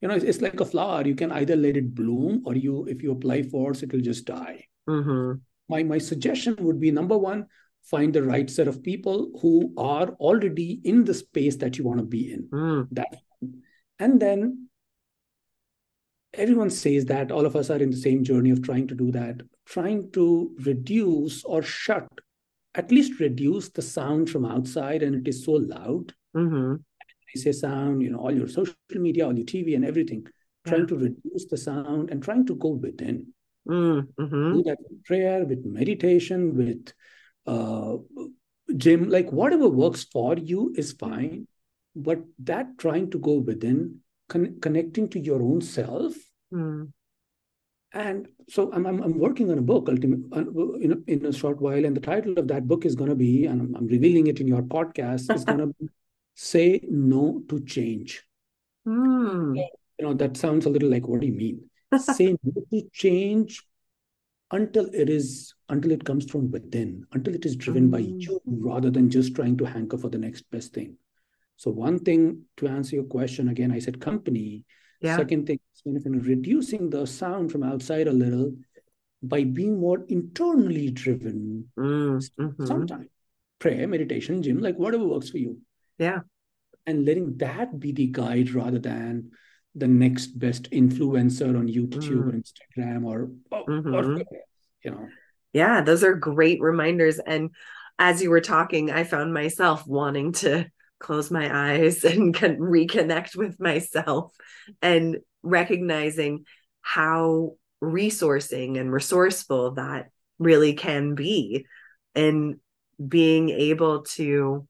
you 0.02 0.08
know 0.10 0.14
it's, 0.16 0.26
it's 0.26 0.42
like 0.42 0.60
a 0.60 0.66
flower 0.66 1.08
you 1.08 1.16
can 1.16 1.32
either 1.32 1.56
let 1.56 1.78
it 1.78 1.96
bloom 1.96 2.42
or 2.46 2.54
you 2.56 2.86
if 2.88 3.02
you 3.02 3.12
apply 3.14 3.42
force 3.44 3.82
it 3.82 3.94
will 3.94 4.02
just 4.02 4.26
die 4.26 4.66
hmm 4.88 5.34
my 5.70 5.84
my 5.84 5.98
suggestion 5.98 6.56
would 6.60 6.80
be 6.82 6.92
number 6.92 7.18
one 7.18 7.46
find 7.84 8.14
the 8.14 8.22
right 8.24 8.50
set 8.50 8.68
of 8.68 8.84
people 8.84 9.32
who 9.42 9.74
are 9.78 10.10
already 10.30 10.82
in 10.84 11.06
the 11.06 11.14
space 11.14 11.56
that 11.56 11.78
you 11.78 11.86
want 11.86 12.00
to 12.00 12.06
be 12.18 12.34
in 12.34 12.44
Mm. 12.52 12.88
that 12.92 13.16
and 14.00 14.20
then 14.20 14.68
everyone 16.38 16.70
says 16.70 17.06
that 17.06 17.32
all 17.32 17.46
of 17.46 17.56
us 17.56 17.70
are 17.70 17.78
in 17.82 17.90
the 17.90 17.98
same 17.98 18.24
journey 18.24 18.50
of 18.52 18.62
trying 18.62 18.88
to 18.88 18.96
do 18.96 19.12
that 19.12 19.42
trying 19.66 20.12
to 20.12 20.56
reduce 20.66 21.44
or 21.44 21.62
shut 21.62 22.08
at 22.76 22.92
least 22.92 23.20
reduce 23.20 23.70
the 23.70 23.82
sound 23.82 24.30
from 24.30 24.46
outside 24.46 25.02
and 25.02 25.16
it 25.16 25.28
is 25.28 25.44
so 25.46 25.54
loud. 25.54 26.14
Mm-hmm. 26.36 26.76
I 27.36 27.40
say 27.40 27.52
sound, 27.52 28.02
you 28.02 28.10
know, 28.12 28.20
all 28.20 28.36
your 28.36 28.48
social 28.48 28.76
media, 28.92 29.26
all 29.26 29.36
your 29.36 29.46
TV 29.46 29.76
and 29.76 29.86
everything, 29.86 30.26
Yeah. 30.66 30.72
trying 30.72 30.88
to 30.88 30.98
reduce 30.98 31.46
the 31.46 31.58
sound 31.58 32.10
and 32.10 32.22
trying 32.22 32.46
to 32.48 32.56
go 32.56 32.70
within. 32.70 33.28
Mm-hmm. 33.68 34.54
Do 34.54 34.64
that 34.64 34.78
with 34.90 35.04
prayer, 35.06 35.46
with 35.46 35.66
meditation, 35.66 36.56
with 36.58 36.94
uh, 37.48 37.98
gym, 38.76 39.10
like 39.10 39.32
whatever 39.32 39.70
works 39.70 40.04
for 40.04 40.36
you 40.38 40.74
is 40.76 40.92
fine. 40.92 41.48
But 41.96 42.24
that 42.40 42.78
trying 42.78 43.10
to 43.12 43.20
go 43.20 43.36
within, 43.36 44.02
con- 44.28 44.58
connecting 44.62 45.10
to 45.10 45.20
your 45.20 45.42
own 45.42 45.62
self, 45.62 46.14
Mm. 46.54 46.92
and 47.94 48.28
so 48.50 48.72
I'm, 48.72 48.86
I'm, 48.86 49.02
I'm 49.02 49.18
working 49.20 49.52
on 49.52 49.58
a 49.58 49.62
book 49.62 49.88
ultimate, 49.90 50.20
in, 50.86 50.92
a, 50.92 51.12
in 51.12 51.26
a 51.26 51.34
short 51.34 51.60
while 51.62 51.84
and 51.86 51.96
the 51.98 52.02
title 52.02 52.38
of 52.38 52.48
that 52.50 52.68
book 52.68 52.86
is 52.86 52.96
going 52.96 53.10
to 53.10 53.16
be 53.16 53.46
and 53.46 53.62
I'm, 53.62 53.76
I'm 53.76 53.88
revealing 53.88 54.28
it 54.28 54.40
in 54.40 54.48
your 54.48 54.62
podcast 54.62 55.34
is 55.34 55.44
going 55.44 55.60
to 55.80 55.90
say 56.36 56.82
no 56.90 57.42
to 57.50 57.60
change 57.66 58.24
Mm. 58.88 59.56
you 59.98 60.06
know 60.06 60.14
that 60.14 60.38
sounds 60.38 60.66
a 60.68 60.70
little 60.70 60.90
like 60.90 61.08
what 61.08 61.22
do 61.22 61.28
you 61.28 61.34
mean 61.34 61.62
say 62.00 62.36
no 62.44 62.62
to 62.72 62.88
change 62.94 63.64
until 64.52 64.86
it 64.94 65.10
is 65.10 65.56
until 65.70 65.92
it 65.92 66.04
comes 66.06 66.30
from 66.30 66.52
within 66.52 67.04
until 67.14 67.34
it 67.34 67.46
is 67.46 67.56
driven 67.56 67.90
by 67.90 68.02
Mm. 68.02 68.22
you 68.22 68.40
rather 68.46 68.92
than 68.92 69.10
just 69.10 69.34
trying 69.36 69.58
to 69.58 69.66
hanker 69.66 69.98
for 69.98 70.10
the 70.10 70.20
next 70.20 70.44
best 70.52 70.74
thing 70.76 70.96
so 71.58 71.72
one 71.72 72.00
thing 72.00 72.42
to 72.58 72.68
answer 72.68 72.96
your 72.96 73.06
question 73.06 73.50
again 73.50 73.72
i 73.72 73.80
said 73.80 74.00
company 74.00 74.66
Yeah. 75.02 75.18
Second 75.18 75.46
thing 75.46 75.60
is 75.74 75.82
kind 75.84 76.16
of 76.18 76.26
reducing 76.26 76.90
the 76.90 77.06
sound 77.06 77.52
from 77.52 77.64
outside 77.64 78.08
a 78.08 78.16
little 78.24 78.56
by 79.22 79.44
being 79.44 79.78
more 79.80 80.00
internally 80.08 80.88
driven. 80.90 81.70
Mm. 81.78 82.18
Mhm. 82.40 82.68
Sometimes 82.72 83.10
prayer, 83.60 83.86
meditation, 83.88 84.42
gym, 84.42 84.60
like 84.68 84.80
whatever 84.80 85.06
works 85.06 85.30
for 85.30 85.38
you. 85.38 85.60
Yeah. 86.00 86.20
And 86.88 87.06
letting 87.06 87.38
that 87.38 87.78
be 87.78 87.92
the 87.92 88.08
guide 88.08 88.50
rather 88.56 88.80
than 88.80 89.32
the 89.76 89.88
next 89.88 90.40
best 90.40 90.72
influencer 90.72 91.52
on 91.60 91.68
YouTube 91.68 92.08
Mm. 92.10 92.26
or 92.26 92.32
Instagram 92.42 93.00
or, 93.12 93.18
or, 93.52 93.64
or 93.96 94.04
you 94.84 94.92
know. 94.92 95.06
Yeah, 95.54 95.82
those 95.84 96.04
are 96.08 96.16
great 96.32 96.60
reminders. 96.62 97.20
And 97.20 97.52
as 98.00 98.24
you 98.24 98.30
were 98.34 98.42
talking, 98.56 98.90
I 98.90 99.04
found 99.04 99.34
myself 99.34 99.86
wanting 99.86 100.32
to 100.44 100.66
close 101.00 101.30
my 101.32 101.74
eyes 101.74 102.04
and 102.04 102.34
can 102.34 102.58
reconnect 102.58 103.36
with 103.36 103.60
myself 103.60 104.34
and 104.82 105.18
recognizing 105.44 106.46
how 106.82 107.56
resourcing 107.84 108.80
and 108.80 108.92
resourceful 108.92 109.72
that 109.72 110.10
really 110.40 110.74
can 110.74 111.16
be 111.16 111.66
and 112.14 112.58
being 113.06 113.50
able 113.50 114.04
to 114.04 114.68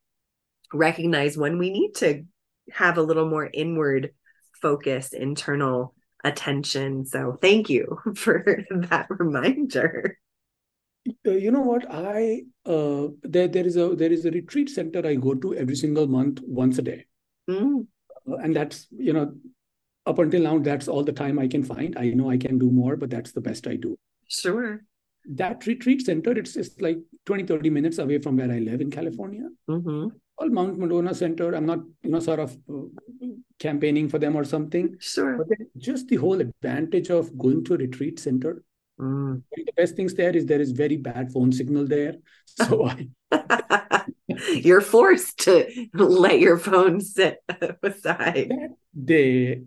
recognize 0.74 1.38
when 1.38 1.58
we 1.58 1.70
need 1.70 1.94
to 1.96 2.24
have 2.72 2.98
a 2.98 3.02
little 3.02 3.30
more 3.30 3.50
inward 3.52 4.12
focus 4.62 5.14
internal 5.14 5.94
attention. 6.24 7.06
So 7.06 7.38
thank 7.40 7.70
you 7.70 8.00
for 8.16 8.64
that 8.72 9.08
reminder 9.10 10.18
you 11.24 11.52
know 11.52 11.62
what? 11.62 11.86
I 11.90 12.44
uh, 12.66 13.08
there 13.24 13.48
there 13.48 13.66
is 13.66 13.78
a 13.78 13.96
there 13.96 14.12
is 14.12 14.26
a 14.26 14.32
retreat 14.32 14.70
center 14.70 15.06
I 15.06 15.16
go 15.16 15.36
to 15.36 15.56
every 15.56 15.76
single 15.76 16.08
month 16.08 16.42
once 16.44 16.78
a 16.80 16.82
day. 16.82 17.06
Mm, 17.50 17.86
Uh, 18.28 18.38
and 18.38 18.56
that's 18.56 18.88
you 18.98 19.14
know 19.14 19.36
up 20.08 20.20
until 20.20 20.42
now 20.42 20.58
that's 20.58 20.88
all 20.88 21.04
the 21.04 21.12
time 21.12 21.38
i 21.40 21.48
can 21.48 21.64
find. 21.64 21.98
I 21.98 22.10
know 22.10 22.30
i 22.30 22.38
can 22.38 22.58
do 22.58 22.70
more 22.72 22.96
but 22.96 23.10
that's 23.10 23.32
the 23.32 23.42
best 23.42 23.68
i 23.68 23.76
do. 23.76 23.96
Sure. 24.28 24.84
That 25.42 25.66
retreat 25.68 26.06
center 26.06 26.32
it's 26.32 26.54
just 26.54 26.82
like 26.82 26.98
20 27.26 27.44
30 27.44 27.70
minutes 27.70 27.98
away 28.00 28.20
from 28.20 28.38
where 28.38 28.52
i 28.52 28.60
live 28.60 28.82
in 28.82 28.92
california. 28.92 29.50
Hmm 29.68 30.08
all 30.38 30.50
mount 30.50 30.78
madonna 30.78 31.14
center. 31.14 31.56
I'm 31.56 31.66
not 31.66 31.80
you 32.04 32.10
know 32.12 32.20
sort 32.20 32.40
of 32.40 32.58
uh, 32.70 33.28
campaigning 33.60 34.10
for 34.10 34.20
them 34.20 34.36
or 34.36 34.44
something. 34.44 34.96
Sure. 35.00 35.38
but 35.38 35.48
just 35.78 36.08
the 36.08 36.18
whole 36.18 36.42
advantage 36.42 37.10
of 37.10 37.38
going 37.38 37.64
to 37.66 37.76
a 37.76 37.78
retreat 37.78 38.20
center 38.20 38.64
Mm. 39.00 39.44
the 39.56 39.72
best 39.78 39.96
things 39.96 40.14
there 40.14 40.36
is 40.36 40.46
there 40.46 40.62
is 40.62 40.72
very 40.72 40.98
bad 40.98 41.32
phone 41.32 41.52
signal 41.52 41.88
there 41.88 42.16
so 42.46 42.86
i 42.88 43.08
You're 44.28 44.82
forced 44.82 45.40
to 45.46 45.68
let 45.94 46.40
your 46.40 46.58
phone 46.58 47.00
sit 47.02 47.40
aside. 47.84 48.52
day 49.04 49.62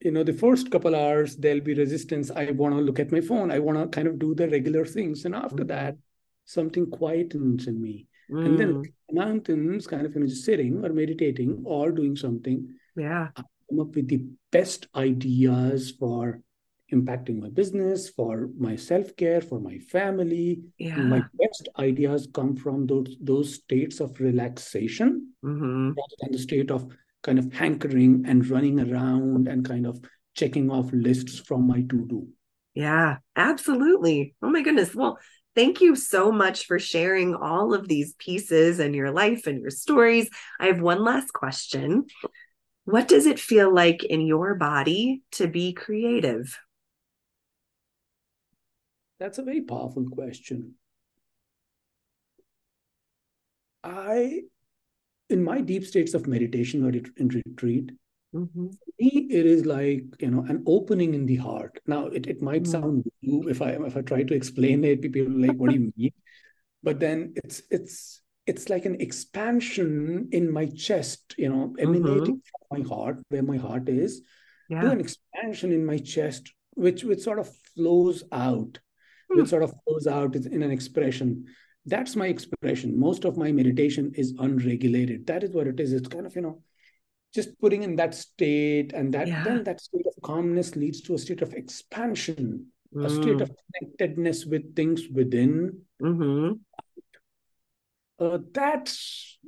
you 0.00 0.10
know 0.10 0.24
the 0.24 0.32
first 0.32 0.70
couple 0.70 0.94
hours 0.96 1.36
there'll 1.36 1.60
be 1.60 1.74
resistance 1.74 2.30
i 2.30 2.50
want 2.50 2.74
to 2.74 2.80
look 2.80 2.98
at 2.98 3.12
my 3.12 3.20
phone 3.20 3.50
i 3.50 3.58
want 3.58 3.78
to 3.78 3.86
kind 3.88 4.08
of 4.08 4.18
do 4.18 4.34
the 4.34 4.48
regular 4.48 4.84
things 4.84 5.24
and 5.24 5.34
after 5.34 5.64
Mhm. 5.64 5.68
that 5.68 5.96
something 6.44 6.86
quietens 6.86 7.66
in 7.68 7.80
me 7.80 8.06
and 8.44 8.58
then 8.58 8.74
Mm, 8.74 8.92
mountains 9.12 9.86
kind 9.86 10.04
of 10.06 10.14
you 10.14 10.20
know 10.20 10.26
just 10.26 10.44
sitting 10.44 10.84
or 10.84 10.90
meditating 10.92 11.62
or 11.64 11.92
doing 11.92 12.16
something 12.16 12.68
yeah. 12.96 13.28
come 13.68 13.80
up 13.80 13.94
with 13.94 14.08
the 14.08 14.22
best 14.50 14.88
ideas 14.94 15.92
for 15.92 16.40
impacting 16.92 17.40
my 17.40 17.48
business 17.48 18.08
for 18.08 18.48
my 18.58 18.76
self-care 18.76 19.40
for 19.40 19.60
my 19.60 19.78
family 19.78 20.62
Yeah. 20.78 20.98
my 20.98 21.22
best 21.40 21.68
ideas 21.78 22.28
come 22.32 22.54
from 22.56 22.86
those 22.86 23.16
those 23.20 23.54
states 23.54 24.00
of 24.00 24.18
relaxation 24.20 25.32
hmm 25.42 25.90
rather 25.90 26.16
than 26.20 26.32
the 26.32 26.38
state 26.38 26.70
of 26.70 26.86
kind 27.22 27.38
of 27.38 27.52
hankering 27.52 28.24
and 28.26 28.46
running 28.48 28.80
around 28.80 29.48
and 29.48 29.64
kind 29.64 29.86
of 29.86 30.00
checking 30.34 30.70
off 30.70 30.90
lists 30.92 31.38
from 31.38 31.66
my 31.66 31.82
to-do. 31.82 32.26
Yeah, 32.74 33.18
absolutely. 33.36 34.34
Oh 34.42 34.50
my 34.50 34.62
goodness. 34.62 34.94
Well, 34.94 35.18
thank 35.54 35.80
you 35.80 35.94
so 35.94 36.32
much 36.32 36.66
for 36.66 36.78
sharing 36.78 37.34
all 37.34 37.74
of 37.74 37.86
these 37.86 38.14
pieces 38.18 38.78
and 38.78 38.94
your 38.94 39.10
life 39.10 39.46
and 39.46 39.60
your 39.60 39.70
stories. 39.70 40.28
I 40.58 40.66
have 40.66 40.80
one 40.80 41.04
last 41.04 41.32
question. 41.32 42.06
What 42.84 43.08
does 43.08 43.26
it 43.26 43.38
feel 43.38 43.72
like 43.72 44.02
in 44.02 44.22
your 44.22 44.54
body 44.54 45.22
to 45.32 45.46
be 45.46 45.72
creative? 45.72 46.58
That's 49.22 49.38
a 49.38 49.44
very 49.44 49.60
powerful 49.60 50.04
question. 50.10 50.74
I, 53.84 54.40
in 55.30 55.44
my 55.44 55.60
deep 55.60 55.84
states 55.84 56.14
of 56.14 56.26
meditation 56.26 56.84
or 56.84 56.90
in 56.90 57.28
retreat, 57.28 57.92
Mhm. 58.34 58.76
me, 58.98 59.28
it 59.30 59.46
is 59.46 59.64
like 59.64 60.02
you 60.18 60.32
know 60.32 60.44
an 60.48 60.64
opening 60.66 61.14
in 61.14 61.26
the 61.26 61.36
heart. 61.36 61.78
Now, 61.86 62.08
it, 62.08 62.26
it 62.26 62.42
might 62.42 62.64
Mm. 62.64 62.72
sound 62.72 63.04
woo 63.22 63.48
if 63.48 63.62
I 63.62 63.70
if 63.86 63.96
I 63.96 64.02
try 64.02 64.24
to 64.24 64.34
explain 64.34 64.82
it, 64.82 65.02
people 65.02 65.22
are 65.22 65.46
like, 65.46 65.56
"What 65.56 65.68
do 65.70 65.74
you 65.76 65.92
mean?" 65.96 66.12
But 66.82 66.98
then 66.98 67.34
it's 67.44 67.62
it's 67.70 68.20
it's 68.46 68.68
like 68.68 68.86
an 68.86 69.00
expansion 69.00 70.30
in 70.32 70.50
my 70.50 70.66
chest, 70.66 71.36
you 71.38 71.48
know, 71.48 71.76
emanating 71.78 72.42
from 72.50 72.78
my 72.80 72.88
heart, 72.88 73.22
where 73.28 73.44
my 73.44 73.56
heart 73.56 73.88
is, 73.88 74.22
to 74.80 74.90
an 74.90 74.98
expansion 74.98 75.70
in 75.70 75.86
my 75.86 75.98
chest, 75.98 76.52
which 76.74 77.04
which 77.04 77.20
sort 77.20 77.38
of 77.38 77.54
flows 77.76 78.24
out. 78.32 78.80
Which 79.34 79.48
sort 79.48 79.62
of 79.62 79.72
flows 79.84 80.06
out 80.06 80.34
in 80.36 80.62
an 80.62 80.70
expression. 80.70 81.46
That's 81.86 82.14
my 82.16 82.26
expression. 82.28 82.98
Most 82.98 83.24
of 83.24 83.36
my 83.36 83.50
meditation 83.52 84.12
is 84.14 84.34
unregulated. 84.38 85.26
That 85.26 85.42
is 85.42 85.50
what 85.52 85.66
it 85.66 85.80
is. 85.80 85.92
It's 85.92 86.08
kind 86.08 86.26
of 86.26 86.34
you 86.36 86.42
know 86.42 86.62
just 87.34 87.58
putting 87.60 87.82
in 87.82 87.96
that 87.96 88.14
state 88.14 88.92
and 88.92 89.12
that 89.14 89.26
Yeah. 89.26 89.42
then 89.44 89.64
that 89.64 89.80
state 89.80 90.06
of 90.06 90.14
calmness 90.22 90.76
leads 90.76 91.00
to 91.02 91.14
a 91.14 91.18
state 91.18 91.42
of 91.42 91.54
expansion 91.54 92.66
a 92.94 93.08
state 93.08 93.38
Mm. 93.38 93.40
of 93.40 93.50
connectedness 93.72 94.44
with 94.44 94.76
things 94.76 95.08
within 95.08 95.80
Mhm. 96.00 96.60
uh, 98.18 98.38
that's 98.52 99.38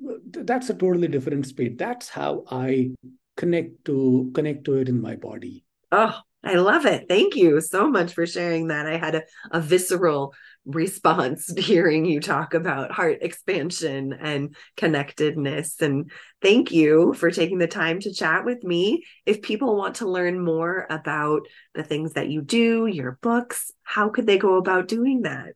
that's 0.51 0.71
a 0.71 0.75
totally 0.75 1.09
different 1.09 1.45
state 1.47 1.77
that's 1.79 2.09
how 2.09 2.45
i 2.51 2.91
connect 3.37 3.85
to 3.85 4.31
connect 4.35 4.65
to 4.65 4.75
it 4.81 4.89
in 4.89 4.99
my 5.01 5.15
body 5.17 5.65
Oh, 5.93 6.15
I 6.45 6.55
love 6.55 6.85
it. 6.85 7.07
Thank 7.09 7.37
you 7.37 7.61
so 7.61 7.89
much 7.89 8.13
for 8.13 8.27
sharing 8.27 8.69
that. 8.69 8.87
I 8.87 8.99
had 8.99 9.15
a, 9.15 9.23
a 9.51 9.61
visceral 9.61 10.35
response 10.67 11.51
hearing 11.59 12.05
you 12.05 12.21
talk 12.21 12.55
about 12.55 12.93
heart 12.93 13.19
expansion 13.23 14.13
and 14.13 14.55
connectedness. 14.77 15.81
And 15.81 16.11
thank 16.43 16.71
you 16.71 17.15
for 17.15 17.31
taking 17.31 17.59
the 17.59 17.67
time 17.67 18.01
to 18.01 18.13
chat 18.13 18.45
with 18.45 18.63
me. 18.63 19.05
If 19.25 19.43
people 19.43 19.77
want 19.77 19.97
to 19.97 20.09
learn 20.09 20.39
more 20.39 20.87
about 20.91 21.43
the 21.75 21.83
things 21.83 22.13
that 22.13 22.29
you 22.29 22.43
do, 22.43 22.87
your 22.87 23.19
books, 23.23 23.71
how 23.83 24.11
could 24.11 24.27
they 24.27 24.39
go 24.39 24.57
about 24.57 24.89
doing 24.89 25.23
that? 25.23 25.55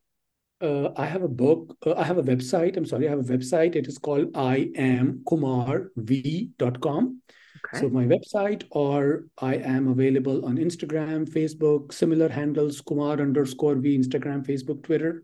uh, 0.61 0.89
i 0.97 1.07
have 1.07 1.23
a 1.23 1.29
book 1.29 1.77
uh, 1.87 1.95
i 1.95 2.03
have 2.03 2.19
a 2.19 2.23
website 2.23 2.77
i'm 2.77 2.85
sorry 2.85 3.07
i 3.07 3.11
have 3.11 3.21
a 3.21 3.33
website 3.37 3.77
it 3.77 3.87
is 3.87 3.97
called 3.97 4.29
i 4.37 4.69
am 4.75 5.23
kumarv.com 5.25 7.23
Okay. 7.65 7.81
So 7.81 7.89
my 7.89 8.05
website, 8.05 8.65
or 8.71 9.25
I 9.39 9.57
am 9.57 9.89
available 9.89 10.45
on 10.45 10.57
Instagram, 10.57 11.29
Facebook, 11.29 11.93
similar 11.93 12.29
handles, 12.29 12.81
Kumar 12.81 13.21
underscore 13.21 13.77
V, 13.77 13.99
Instagram, 13.99 14.47
Facebook, 14.47 14.83
Twitter. 14.83 15.23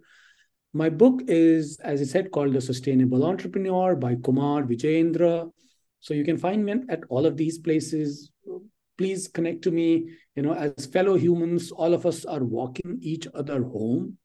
My 0.73 0.88
book 0.90 1.23
is, 1.29 1.79
as 1.81 2.01
I 2.01 2.05
said, 2.05 2.31
called 2.33 2.53
The 2.53 2.61
Sustainable 2.61 3.25
Entrepreneur 3.25 3.94
by 3.94 4.16
Kumar 4.16 4.62
Vijayendra. 4.64 5.51
So 6.01 6.14
you 6.14 6.25
can 6.25 6.37
find 6.37 6.64
me 6.64 6.75
at 6.88 7.01
all 7.09 7.27
of 7.27 7.37
these 7.37 7.59
places. 7.59 8.31
Please 8.99 9.29
connect 9.29 9.62
to 9.62 9.70
me. 9.70 10.11
You 10.35 10.42
know, 10.42 10.55
as 10.55 10.87
fellow 10.87 11.16
humans, 11.16 11.70
all 11.70 11.94
of 11.94 12.07
us 12.07 12.25
are 12.25 12.42
walking 12.42 12.99
each 13.01 13.27
other 13.35 13.62
home. 13.62 14.18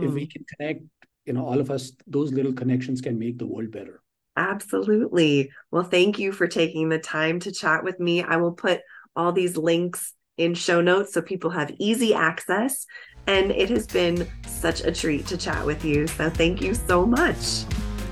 If 0.00 0.14
we 0.14 0.26
Mm, 0.26 0.26
can 0.26 0.44
connect 0.56 0.82
you 1.26 1.32
know 1.32 1.46
all 1.46 1.60
of 1.60 1.70
us 1.70 1.92
those 2.06 2.32
little 2.32 2.52
connections 2.52 3.00
can 3.00 3.18
make 3.18 3.38
the 3.38 3.46
world 3.46 3.70
better 3.70 4.02
absolutely. 4.36 5.50
Well 5.70 5.84
thank 5.84 6.18
you 6.18 6.32
for 6.32 6.46
taking 6.46 6.88
the 6.88 6.98
time 6.98 7.40
to 7.40 7.52
chat 7.52 7.84
with 7.84 8.00
me. 8.00 8.22
I 8.22 8.36
will 8.36 8.52
put 8.52 8.80
all 9.16 9.32
these 9.32 9.56
links 9.56 10.12
in 10.36 10.54
show 10.54 10.80
notes 10.80 11.14
so 11.14 11.22
people 11.22 11.50
have 11.50 11.72
easy 11.78 12.12
access 12.12 12.86
and 13.26 13.50
it 13.52 13.70
has 13.70 13.86
been 13.86 14.28
such 14.46 14.82
a 14.82 14.92
treat 14.92 15.26
to 15.28 15.36
chat 15.36 15.64
with 15.64 15.84
you. 15.84 16.06
So 16.06 16.28
thank 16.28 16.60
you 16.60 16.74
so 16.74 17.06
much. 17.06 17.64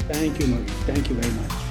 Thank 0.09 0.39
you 0.41 0.65
thank 0.85 1.09
you 1.09 1.17
very 1.17 1.35
much 1.35 1.62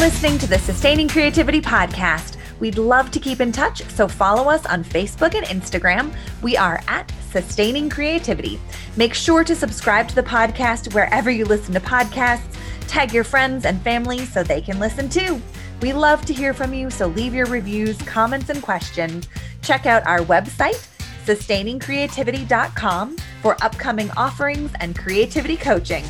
listening 0.00 0.38
to 0.38 0.46
the 0.46 0.58
Sustaining 0.58 1.08
Creativity 1.08 1.60
Podcast. 1.60 2.38
We'd 2.58 2.78
love 2.78 3.10
to 3.10 3.20
keep 3.20 3.38
in 3.38 3.52
touch, 3.52 3.84
so 3.90 4.08
follow 4.08 4.48
us 4.48 4.64
on 4.64 4.82
Facebook 4.82 5.34
and 5.34 5.44
Instagram. 5.44 6.14
We 6.40 6.56
are 6.56 6.80
at 6.88 7.12
Sustaining 7.30 7.90
Creativity. 7.90 8.58
Make 8.96 9.12
sure 9.12 9.44
to 9.44 9.54
subscribe 9.54 10.08
to 10.08 10.14
the 10.14 10.22
podcast 10.22 10.94
wherever 10.94 11.30
you 11.30 11.44
listen 11.44 11.74
to 11.74 11.80
podcasts. 11.80 12.56
Tag 12.88 13.12
your 13.12 13.24
friends 13.24 13.66
and 13.66 13.82
family 13.82 14.24
so 14.24 14.42
they 14.42 14.62
can 14.62 14.78
listen 14.78 15.10
too. 15.10 15.38
We 15.82 15.92
love 15.92 16.24
to 16.24 16.32
hear 16.32 16.54
from 16.54 16.72
you, 16.72 16.88
so 16.88 17.08
leave 17.08 17.34
your 17.34 17.46
reviews, 17.46 17.98
comments, 17.98 18.48
and 18.48 18.62
questions. 18.62 19.28
Check 19.60 19.84
out 19.84 20.06
our 20.06 20.20
website, 20.20 20.88
sustainingcreativity.com, 21.26 23.18
for 23.42 23.54
upcoming 23.62 24.10
offerings 24.12 24.72
and 24.80 24.98
creativity 24.98 25.58
coaching. 25.58 26.04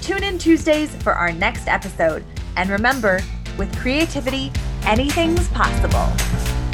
Tune 0.00 0.24
in 0.24 0.36
Tuesdays 0.36 0.96
for 0.96 1.12
our 1.12 1.30
next 1.30 1.68
episode. 1.68 2.24
And 2.56 2.70
remember, 2.70 3.20
with 3.58 3.76
creativity, 3.76 4.52
anything's 4.84 5.48
possible. 5.48 6.65